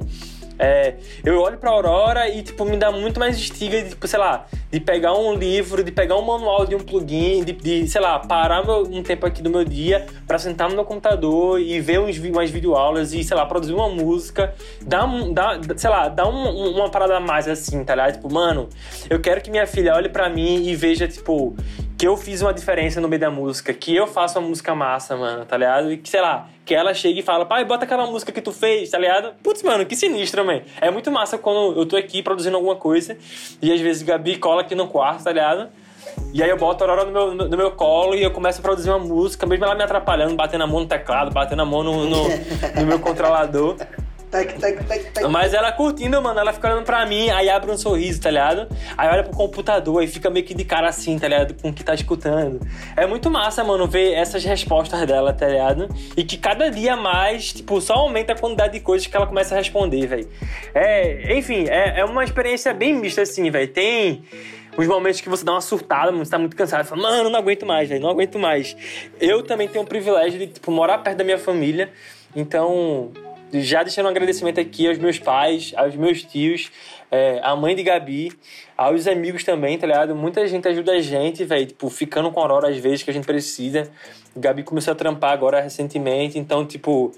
[0.63, 4.19] É, eu olho pra Aurora e, tipo, me dá muito mais instiga de, tipo, sei
[4.19, 7.99] lá, de pegar um livro, de pegar um manual de um plugin, de, de, sei
[7.99, 11.79] lá, parar meu- um tempo aqui do meu dia pra sentar no meu computador e
[11.79, 14.53] ver uns, umas videoaulas e, sei lá, produzir uma música,
[14.85, 18.13] um, dar sei lá, dar um- um- uma parada a mais assim, tá ligado?
[18.13, 18.69] Tipo, mano,
[19.09, 21.55] eu quero que minha filha olhe pra mim e veja, tipo,
[22.01, 25.15] que eu fiz uma diferença no meio da música, que eu faço uma música massa,
[25.15, 25.93] mano, tá ligado?
[25.93, 28.51] E que, sei lá, que ela chega e fala, pai, bota aquela música que tu
[28.51, 29.35] fez, tá ligado?
[29.43, 30.61] Putz, mano, que sinistro, man.
[30.81, 33.15] É muito massa quando eu tô aqui produzindo alguma coisa
[33.61, 35.69] e às vezes Gabi cola aqui no quarto, tá ligado?
[36.33, 38.63] E aí eu boto a Aurora no meu, no meu colo e eu começo a
[38.63, 41.83] produzir uma música, mesmo ela me atrapalhando, batendo a mão no teclado, batendo a mão
[41.83, 42.23] no, no,
[42.79, 43.75] no meu controlador.
[44.31, 45.27] Tec, tec, tec, tec.
[45.27, 48.65] Mas ela curtindo, mano, ela fica olhando pra mim, aí abre um sorriso, tá ligado?
[48.97, 51.53] Aí olha pro computador e fica meio que de cara assim, tá ligado?
[51.61, 52.65] Com o que tá escutando.
[52.95, 55.89] É muito massa, mano, ver essas respostas dela, tá ligado?
[56.15, 59.53] E que cada dia mais, tipo, só aumenta a quantidade de coisas que ela começa
[59.53, 60.29] a responder, velho.
[60.73, 63.67] É, enfim, é, é uma experiência bem mista, assim, velho.
[63.67, 64.23] Tem
[64.77, 67.37] os momentos que você dá uma surtada, mano, você tá muito cansado, fala, mano, não
[67.37, 68.77] aguento mais, velho, não aguento mais.
[69.19, 71.91] Eu também tenho o privilégio de, tipo, morar perto da minha família,
[72.33, 73.11] então
[73.53, 76.71] já deixando um agradecimento aqui aos meus pais, aos meus tios,
[77.09, 78.31] é, à mãe de Gabi,
[78.77, 80.15] aos amigos também, tá ligado?
[80.15, 83.13] Muita gente ajuda a gente, velho, tipo, ficando com a Aurora às vezes que a
[83.13, 83.89] gente precisa.
[84.35, 87.11] Gabi começou a trampar agora recentemente, então, tipo,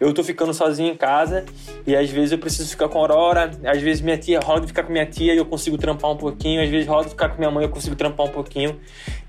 [0.00, 1.44] eu tô ficando sozinho em casa
[1.86, 4.82] e às vezes eu preciso ficar com a Aurora, às vezes minha tia roda ficar
[4.82, 7.50] com minha tia e eu consigo trampar um pouquinho, às vezes roda ficar com minha
[7.50, 8.80] mãe e eu consigo trampar um pouquinho.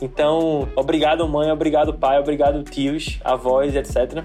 [0.02, 4.24] Então, obrigado mãe, obrigado pai, obrigado tios, avós, etc.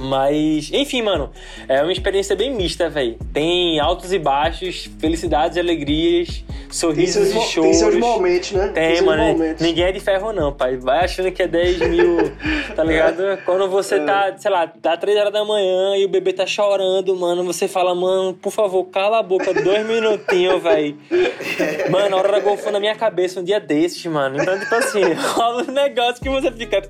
[0.00, 1.30] Mas, enfim, mano,
[1.68, 3.18] é uma experiência bem mista, velho.
[3.32, 7.54] Tem altos e baixos, felicidades e alegrias, Tem sorrisos e choros.
[7.54, 8.68] tem seus momentos, né?
[8.68, 9.22] Tem, seus mano.
[9.24, 9.60] momentos.
[9.62, 10.76] Ninguém é de ferro, não, pai.
[10.78, 12.16] Vai achando que é 10 mil,
[12.74, 13.22] tá ligado?
[13.44, 14.04] Quando você É.
[14.04, 17.68] tá, sei lá, tá 3 horas da manhã e o bebê tá chorando, mano, você
[17.68, 20.96] fala, mano, por favor, cala a boca dois minutinhos, velho.
[21.90, 24.40] Mano, a hora golfou na minha cabeça um dia desses, mano.
[24.40, 25.02] Então, tipo assim,
[25.34, 26.82] rola um negócio que você fica.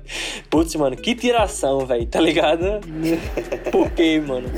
[0.49, 2.79] Putz, mano, que tiração, velho, tá ligado?
[3.71, 4.49] Por quê, mano?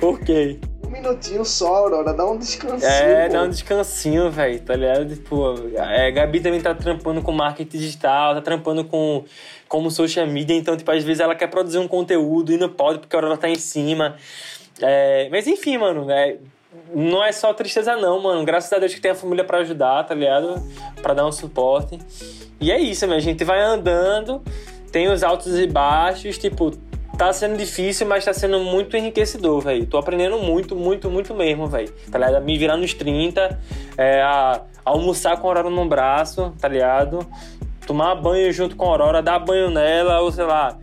[0.00, 0.58] Por quê?
[0.84, 2.90] Um minutinho só, Aurora, dá um descansinho.
[2.90, 3.32] É, pô.
[3.32, 5.14] dá um descansinho, velho, tá ligado?
[5.14, 9.24] Tipo, é, Gabi também tá trampando com marketing digital, tá trampando com
[9.68, 13.00] como social media, então, tipo, às vezes ela quer produzir um conteúdo e não pode
[13.00, 14.16] porque a hora tá em cima.
[14.80, 16.36] É, mas enfim, mano, é,
[16.94, 18.44] não é só tristeza não, mano.
[18.44, 20.62] Graças a Deus que tem a família pra ajudar, tá ligado?
[21.02, 21.98] Pra dar um suporte.
[22.60, 24.42] E é isso, minha gente vai andando,
[24.90, 26.72] tem os altos e baixos, tipo,
[27.14, 29.86] tá sendo difícil, mas tá sendo muito enriquecedor, velho.
[29.86, 31.92] Tô aprendendo muito, muito, muito mesmo, velho.
[32.10, 32.44] Tá ligado?
[32.44, 33.58] Me virar nos 30,
[33.96, 37.26] é, a, almoçar com a Aurora no braço, tá ligado?
[37.86, 40.78] Tomar banho junto com a Aurora, dar banho nela, ou sei lá,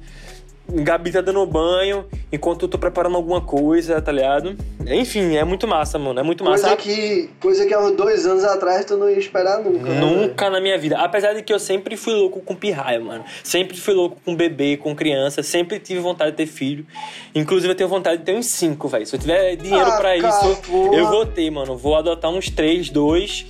[0.73, 4.55] Gabi tá dando banho enquanto eu tô preparando alguma coisa, tá ligado?
[4.87, 6.19] Enfim, é muito massa, mano.
[6.19, 6.75] É muito massa.
[6.75, 9.89] Coisa que, coisa que há uns dois anos atrás tu não ia esperar nunca.
[9.89, 9.99] né?
[9.99, 10.97] Nunca na minha vida.
[10.97, 13.23] Apesar de que eu sempre fui louco com pirraia, mano.
[13.43, 15.43] Sempre fui louco com bebê, com criança.
[15.43, 16.85] Sempre tive vontade de ter filho.
[17.35, 19.05] Inclusive, eu tenho vontade de ter uns cinco, velho.
[19.05, 20.95] Se eu tiver dinheiro Ah, pra cara, isso, porra.
[20.95, 21.77] eu vou ter, mano.
[21.77, 23.45] Vou adotar uns três, dois.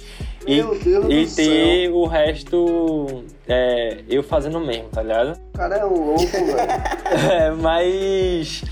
[0.47, 5.39] E, Meu Deus e do ter o resto é, eu fazendo mesmo, tá ligado?
[5.53, 6.57] O cara é louco, velho.
[7.31, 8.63] É, mas.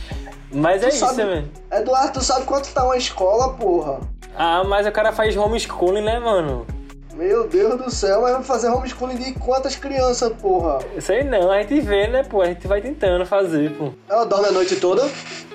[0.52, 1.50] Mas é Tu isso, sabe- velho.
[1.72, 4.00] Eduardo, tu sabe quanto tá uma escola, porra?
[4.36, 6.66] Ah, mas o cara faz homeschooling, né, mano?
[7.14, 10.80] Meu Deus do céu, mas vai fazer homeschooling de quantas crianças, porra?
[11.00, 12.42] Sei não, a gente vê, né, pô?
[12.42, 13.90] A gente vai tentando fazer, pô.
[14.10, 15.08] Ela dorme a noite toda?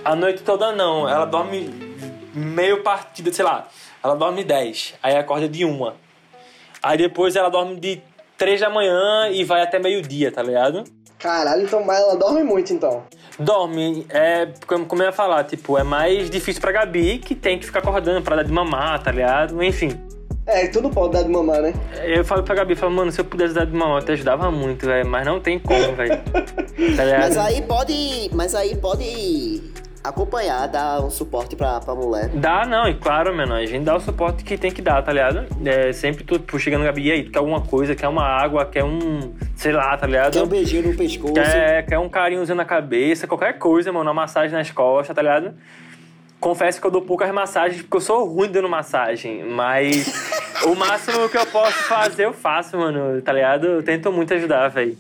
[0.05, 1.71] A noite toda não, ela dorme
[2.35, 3.67] meio partida, sei lá,
[4.03, 5.95] ela dorme 10, aí acorda de uma.
[6.85, 8.03] Aí depois ela dorme de
[8.37, 10.85] 3 da manhã e vai até meio-dia, tá ligado?
[11.19, 13.05] Caralho, então mas ela dorme muito então.
[13.39, 17.59] Dorme, é, como, como eu ia falar, tipo, é mais difícil pra Gabi, que tem
[17.59, 19.63] que ficar acordando pra dar de mamar, tá ligado?
[19.63, 19.99] Enfim.
[20.47, 21.73] É, tu não pode dar de mamar, né?
[22.05, 24.51] Eu falo pra Gabi, falo, mano, se eu pudesse dar de mamar, eu te ajudava
[24.51, 26.21] muito, velho, mas não tem como, velho.
[26.97, 27.21] Tá ligado?
[27.21, 28.31] Mas aí pode.
[28.33, 29.63] Mas aí pode
[30.05, 32.29] acompanhar, dar um suporte pra, pra mulher.
[32.29, 35.11] Dá, não, e claro, mano, a gente dá o suporte que tem que dar, tá
[35.11, 35.47] ligado?
[35.65, 38.67] É, sempre tu, tu chegando, Gabi, e aí, tu quer alguma coisa, quer uma água,
[38.67, 40.35] quer um, sei lá, tá ligado?
[40.35, 41.33] Quer um beijinho no pescoço.
[41.33, 45.55] Quer, quer um carinhozinho na cabeça, qualquer coisa, mano, uma massagem nas costas, tá ligado?
[46.39, 50.13] Confesso que eu dou poucas massagens porque eu sou ruim dando massagem, mas
[50.67, 53.67] o máximo que eu posso fazer eu faço, mano, tá ligado?
[53.67, 54.99] Eu tento muito ajudar, velho.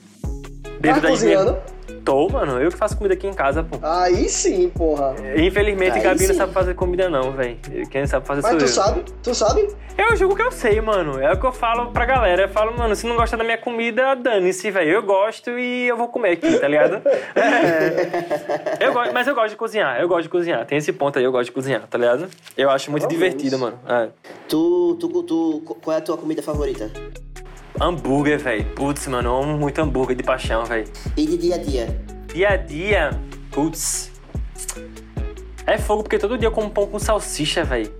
[0.92, 1.56] Tá cozinhando?
[2.04, 3.78] Tô, mano, eu que faço comida aqui em casa, pô.
[3.82, 5.14] Aí sim, porra.
[5.36, 6.34] Infelizmente, Aí Gabi não sim.
[6.34, 7.56] sabe fazer comida, não, velho.
[7.90, 8.68] Quem sabe fazer Mas sou tu eu.
[8.68, 9.04] sabe?
[9.22, 9.68] Tu sabe?
[9.96, 11.18] Eu julgo que eu sei, mano.
[11.18, 12.42] É o que eu falo pra galera.
[12.42, 14.90] Eu falo, mano, se não gosta da minha comida, dane-se, velho.
[14.90, 17.00] Eu gosto e eu vou comer aqui, tá ligado?
[17.34, 18.74] É.
[18.84, 19.98] Eu gosto, mas eu gosto de cozinhar.
[20.00, 20.66] Eu gosto de cozinhar.
[20.66, 22.28] Tem esse ponto aí, eu gosto de cozinhar, tá ligado?
[22.56, 23.78] Eu acho muito Pelo divertido, mano.
[23.88, 24.08] É.
[24.48, 26.90] Tu, tu, tu, qual é a tua comida favorita?
[27.80, 28.64] Hambúrguer, velho.
[28.74, 30.86] Putz, mano, eu amo muito hambúrguer de paixão, velho.
[31.16, 32.00] E de dia a dia?
[32.32, 33.10] Dia a dia,
[33.50, 34.12] putz.
[35.66, 37.92] É fogo, porque todo dia eu como pão com salsicha, velho.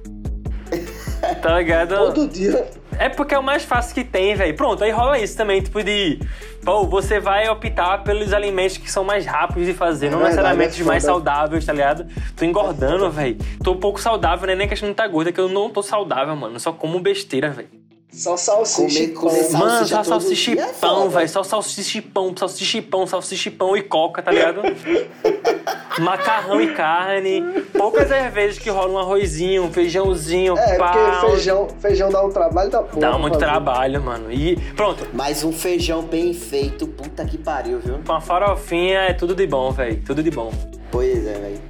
[1.41, 1.97] Tá ligado?
[1.97, 2.69] Todo dia.
[2.99, 4.55] É porque é o mais fácil que tem, velho.
[4.55, 6.21] Pronto, aí rola isso também, tipo de.
[6.63, 10.37] Pô, você vai optar pelos alimentos que são mais rápidos de fazer, não É verdade,
[10.37, 12.07] necessariamente é os mais saudáveis, tá ligado?
[12.37, 13.39] Tô engordando, velho.
[13.63, 14.55] Tô um pouco saudável, né?
[14.55, 16.57] Nem questão de tá gorda, que eu não tô saudável, mano.
[16.57, 17.69] Eu só como besteira, velho.
[18.17, 19.09] Só salsicha.
[19.13, 19.59] Comer- e pão.
[19.61, 21.29] Mano, só salsicha e é pão, velho.
[21.29, 24.63] Só salsicha e pão, salsicha e pão, salsicha e pão e coca, tá ligado?
[25.99, 27.43] Macarrão e carne.
[27.77, 30.89] Poucas as vezes que rola um arrozinho, um feijãozinho, É, pá.
[30.93, 33.01] porque feijão, feijão dá um trabalho da porra.
[33.01, 33.47] Dá muito fazer.
[33.47, 34.33] trabalho, mano.
[34.33, 38.01] E pronto, Mas um feijão bem feito, puta que pariu, viu?
[38.05, 40.03] com a farofinha é tudo de bom, velho.
[40.05, 40.53] Tudo de bom.
[40.91, 41.61] Pois é, velho.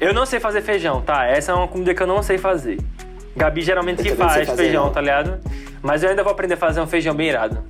[0.00, 1.26] Eu não sei fazer feijão, tá?
[1.26, 2.78] Essa é uma comida que eu não sei fazer.
[3.38, 5.38] Gabi geralmente que faz feijão, tá ligado?
[5.80, 7.62] Mas eu ainda vou aprender a fazer um feijão bem irado.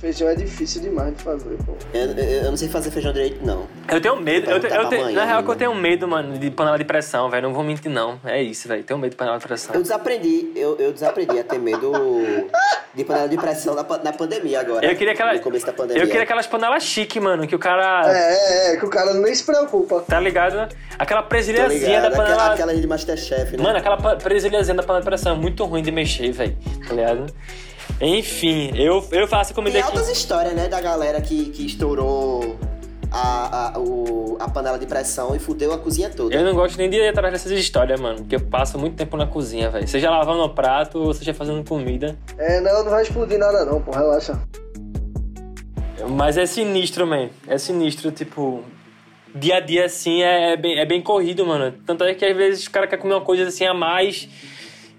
[0.00, 1.74] Feijão é difícil demais de fazer, pô.
[1.92, 3.66] Eu, eu- eu não sei fazer feijão direito, não.
[3.92, 5.66] Eu tenho medo, eu, te- eu tenho- amanhã na real que eu ainda.
[5.66, 7.42] tenho medo, mano, de panela de pressão, velho.
[7.48, 8.18] Não vou mentir, não.
[8.24, 8.82] É isso, velho.
[8.82, 9.74] Tenho medo de panela de pressão.
[9.74, 11.92] Eu desaprendi, eu, eu desaprendi a ter medo
[12.94, 14.86] de panela de pressão na, na pandemia agora.
[14.86, 15.34] Eu queria aquela.
[15.34, 16.02] No começo da pandemia.
[16.02, 18.10] Eu queria aquelas panelas chique, mano, que o cara.
[18.10, 20.00] É, é, é, que o cara nem se preocupa.
[20.08, 20.66] Tá ligado?
[20.98, 22.34] Aquela Tô presilhazinha da panela.
[22.36, 23.62] aquela, aquela de Masterchef, né?
[23.62, 26.56] Mano, aquela presilhazinha da panela de pressão é muito ruim de mexer, velho.
[26.88, 27.26] Tá ligado?
[28.00, 29.96] Enfim, eu, eu faço comida Tem aqui.
[29.96, 32.56] altas histórias, né, da galera que, que estourou
[33.12, 36.34] a, a, o, a panela de pressão e fudeu a cozinha toda.
[36.34, 38.18] Eu não gosto nem de ir atrás dessas histórias, mano.
[38.20, 39.86] Porque eu passo muito tempo na cozinha, velho.
[39.86, 42.16] Seja lavando o prato ou seja fazendo comida.
[42.38, 44.38] É, não, não vai explodir nada não, pô, relaxa.
[46.08, 47.28] Mas é sinistro, man.
[47.46, 48.62] É sinistro, tipo.
[49.32, 51.72] Dia a dia, assim, é, é bem, é bem corrido, mano.
[51.86, 54.28] Tanto é que às vezes o cara quer comer uma coisa assim a mais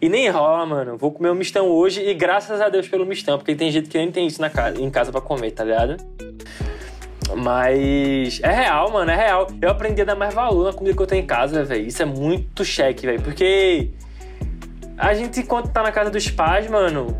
[0.01, 0.97] e nem rola, mano.
[0.97, 3.97] Vou comer um mistão hoje e graças a Deus pelo mistão, porque tem gente que
[3.97, 5.97] nem tem isso na casa, em casa pra comer, tá ligado?
[7.35, 9.47] Mas é real, mano, é real.
[9.61, 11.85] Eu aprendi a dar mais valor na comida que eu tenho em casa, velho.
[11.87, 13.21] Isso é muito cheque, velho.
[13.21, 13.89] Porque
[14.97, 17.15] a gente, quando tá na casa dos pais, mano,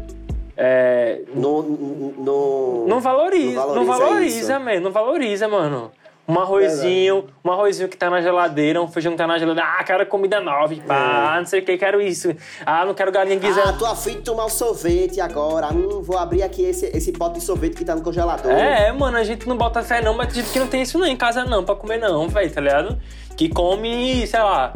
[0.58, 4.60] é, No, no, não valoriza, não Não valoriza, valoriza isso.
[4.66, 5.92] man, não valoriza, mano.
[6.32, 9.70] Um arrozinho, um arrozinho que tá na geladeira, um feijão que tá na geladeira.
[9.78, 12.34] Ah, quero comida nova, pá, não sei o que, quero isso.
[12.66, 13.74] Ah, não quero galinha Ah, guisada.
[13.74, 15.68] tô afim de tomar um sorvete agora.
[15.74, 18.50] Hum, vou abrir aqui esse, esse pote de sorvete que tá no congelador.
[18.52, 21.06] É, mano, a gente não bota fé não, mas gente que não tem isso não
[21.06, 22.98] em casa não, pra comer não, velho, tá ligado?
[23.36, 24.72] Que come, sei lá,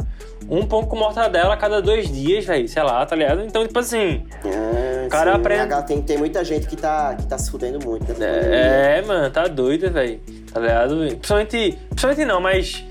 [0.50, 3.42] um pão com mortadela a cada dois dias, velho, sei lá, tá ligado?
[3.42, 7.38] Então, tipo assim, É, cara sim, aprende- Tem, tem muita gente que tá, que tá
[7.38, 8.12] se fudendo muito.
[8.18, 8.98] Né?
[8.98, 10.20] é, mano, tá doido, velho,
[10.56, 10.96] tá ligado?
[10.96, 12.82] Principalmente, principalmente não, mas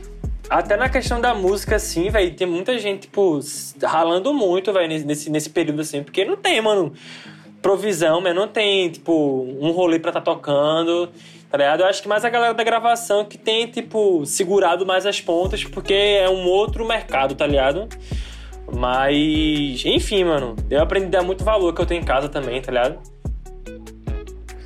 [0.48, 3.40] até na questão da música, assim, velho, tem muita gente, tipo,
[3.82, 6.94] ralando muito, velho, nesse, nesse período, assim, porque não tem, mano,
[7.64, 11.10] provisão, mas não tem, tipo, um rolê pra tá tocando,
[11.50, 11.80] tá ligado?
[11.80, 15.64] Eu acho que mais a galera da gravação que tem, tipo, segurado mais as pontas,
[15.64, 17.90] porque é um outro mercado, tá ligado?
[18.72, 22.62] Mas, enfim, mano, eu aprendi a dar muito valor que eu tenho em casa também,
[22.62, 23.00] tá ligado?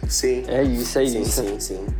[0.06, 0.44] Sim.
[0.50, 1.42] É isso, é sim, isso.
[1.44, 1.99] sim, sim.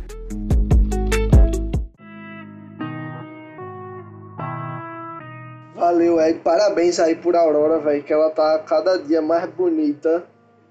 [5.80, 6.40] Valeu, Ed.
[6.40, 10.24] Parabéns aí por Aurora, velho, que ela tá cada dia mais bonita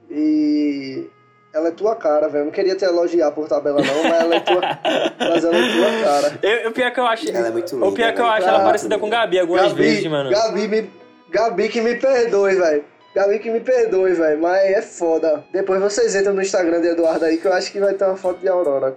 [0.10, 1.07] e
[1.51, 2.45] ela é tua cara, velho.
[2.45, 4.62] Não queria te elogiar por tabela não, mas ela é tua,
[5.20, 6.39] mas ela é tua cara.
[6.43, 7.30] Eu, o pior que eu acho.
[7.30, 8.38] Ela é muito O pior linda, que eu velho.
[8.38, 10.30] acho ela parecida com Gabi algumas vezes, mano.
[10.30, 10.89] Gabi, me,
[11.30, 12.84] Gabi que me perdoe, velho.
[13.16, 15.43] Gabi que me perdoe, velho, mas é foda.
[15.51, 18.16] Depois vocês entram no Instagram de Eduardo aí que eu acho que vai ter uma
[18.16, 18.95] foto de Aurora.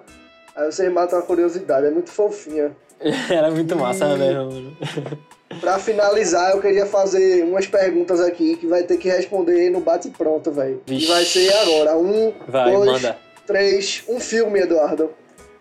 [0.55, 2.77] Aí vocês matam a curiosidade, é muito fofinha.
[3.31, 4.77] Era muito massa, né, mano?
[5.61, 10.51] Pra finalizar, eu queria fazer umas perguntas aqui que vai ter que responder no bate-pronto,
[10.51, 10.83] velho.
[10.87, 11.97] E vai ser agora.
[11.97, 13.19] Um, Vai, dois, manda.
[13.47, 14.03] três.
[14.09, 15.11] Um filme, Eduardo.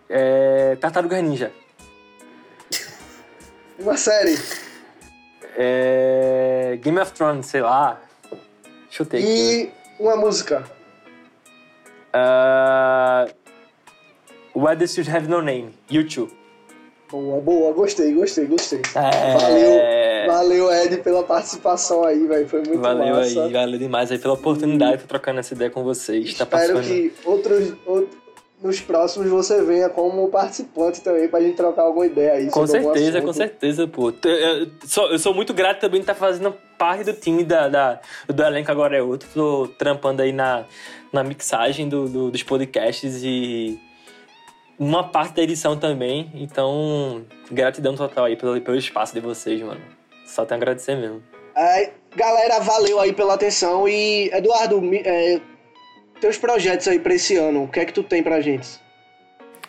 [0.08, 0.76] É.
[0.80, 1.52] Tartaruga Ninja.
[3.78, 4.38] Uma série.
[5.56, 6.78] É.
[6.80, 8.00] Game of Thrones, sei lá.
[8.90, 9.28] Chutei aqui.
[9.28, 9.72] né?
[9.98, 10.64] E uma música.
[12.12, 13.26] Ah,
[14.54, 15.74] Why Does You Have No Name?
[15.90, 16.32] YouTube.
[17.12, 17.72] Boa, boa.
[17.72, 18.80] Gostei, gostei, gostei.
[18.96, 19.36] É.
[19.38, 22.48] Valeu, valeu, Ed, pela participação aí, velho.
[22.48, 23.44] Foi muito Valeu massa.
[23.44, 26.34] aí, valeu demais aí pela oportunidade de trocando essa ideia com vocês.
[26.34, 27.10] Tá Espero participando.
[27.10, 28.22] que outros, outros,
[28.62, 32.50] nos próximos você venha como participante também pra gente trocar alguma ideia aí.
[32.50, 34.10] Com certeza, com certeza, pô.
[34.24, 38.00] Eu, sou, eu sou muito grato também de estar fazendo parte do time da, da-
[38.28, 39.28] do elenco agora é outro.
[39.34, 40.64] Tô trampando aí na,
[41.12, 43.78] na mixagem do, do- dos podcasts e
[44.82, 46.30] uma parte da edição também.
[46.34, 49.80] Então, gratidão total aí pelo, pelo espaço de vocês, mano.
[50.26, 51.22] Só tenho a agradecer mesmo.
[51.54, 53.88] É, galera, valeu aí pela atenção.
[53.88, 55.40] E, Eduardo, é,
[56.20, 58.80] teus projetos aí pra esse ano, o que é que tu tem pra gente?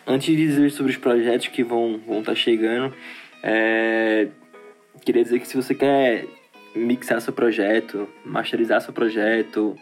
[0.04, 2.92] Antes de dizer sobre os projetos que vão estar vão tá chegando,
[3.42, 4.28] é,
[5.04, 6.26] queria dizer que se você quer
[6.74, 9.78] mixar seu projeto, masterizar seu projeto,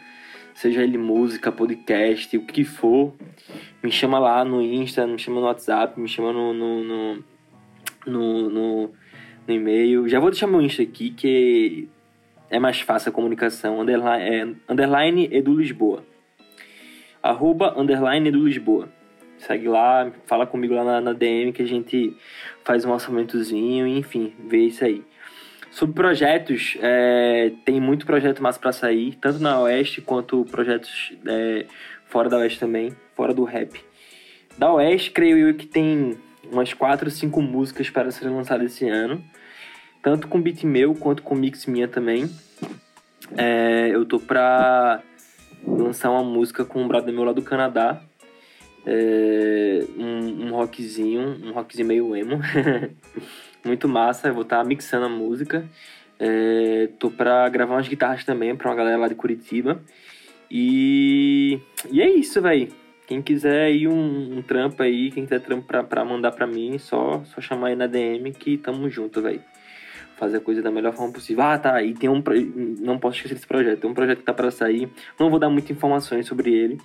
[0.54, 3.12] seja ele música, podcast, o que for,
[3.82, 7.24] me chama lá no Insta, me chama no WhatsApp, me chama no, no, no,
[8.06, 8.90] no, no-
[9.46, 10.08] no e-mail.
[10.08, 11.88] Já vou deixar meu Insta aqui, que
[12.50, 13.80] é mais fácil a comunicação.
[13.80, 16.04] Underline, é, underline Edu Lisboa.
[17.22, 18.88] Arroba underline Edu Lisboa.
[19.38, 22.16] Segue lá, fala comigo lá na, na DM que a gente
[22.64, 25.02] faz um orçamentozinho, enfim, vê isso aí.
[25.72, 31.64] Sobre projetos, é, tem muito projeto massa pra sair, tanto na Oeste quanto projetos é,
[32.04, 33.82] fora da Oeste também, fora do rap.
[34.58, 36.18] Da Oeste, creio eu que tem
[36.52, 39.24] umas 4 ou 5 músicas para serem lançadas esse ano,
[40.02, 42.28] tanto com beat meu quanto com mix minha também.
[43.34, 45.02] É, eu tô pra
[45.66, 48.02] lançar uma música com um brother meu lá do Canadá,
[48.84, 52.40] é, um, um rockzinho, um rockzinho meio emo.
[53.64, 55.64] Muito massa, eu vou estar mixando a música.
[56.18, 59.80] É, tô pra gravar umas guitarras também pra uma galera lá de Curitiba.
[60.50, 61.60] E,
[61.90, 62.68] e é isso, velho.
[63.06, 66.78] Quem quiser aí um, um trampo aí, quem quiser trampo pra, pra mandar pra mim,
[66.78, 69.42] só, só chamar aí na DM que tamo junto, velho.
[70.16, 71.42] Fazer a coisa da melhor forma possível.
[71.42, 72.22] Ah, tá, e tem um.
[72.80, 73.80] Não posso esquecer desse projeto.
[73.80, 74.88] Tem um projeto que tá pra sair.
[75.18, 76.78] Não vou dar muitas informações sobre ele.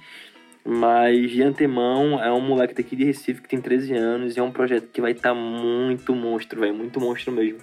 [0.70, 4.44] Mas de antemão, é um moleque daqui de Recife que tem 13 anos e é
[4.44, 7.60] um projeto que vai estar muito monstro, velho, muito monstro mesmo.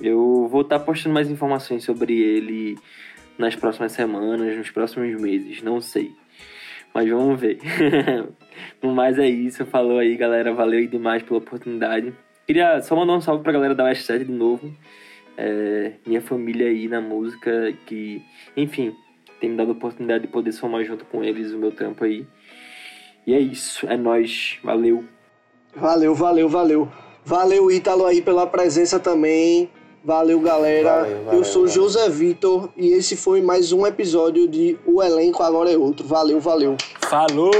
[0.00, 2.78] Eu vou estar postando mais informações sobre ele
[3.36, 6.12] nas próximas semanas, nos próximos meses, não sei.
[6.94, 7.58] Mas vamos ver.
[8.80, 12.12] no mais é isso, falou aí, galera, valeu demais pela oportunidade.
[12.46, 14.72] Queria só mandar um salve pra galera da West Side de novo.
[15.36, 18.22] É, minha família aí na música, que,
[18.56, 18.94] enfim,
[19.42, 22.24] tem me dado a oportunidade de poder somar junto com eles o meu trampo aí.
[23.26, 25.04] E é isso, é nóis, valeu.
[25.74, 26.88] Valeu, valeu, valeu.
[27.24, 29.68] Valeu, Ítalo, aí pela presença também.
[30.04, 31.00] Valeu, galera.
[31.00, 31.74] Valeu, valeu, Eu sou valeu.
[31.74, 36.06] José Vitor e esse foi mais um episódio de O Elenco Agora é Outro.
[36.06, 36.76] Valeu, valeu.
[37.00, 37.52] Falou!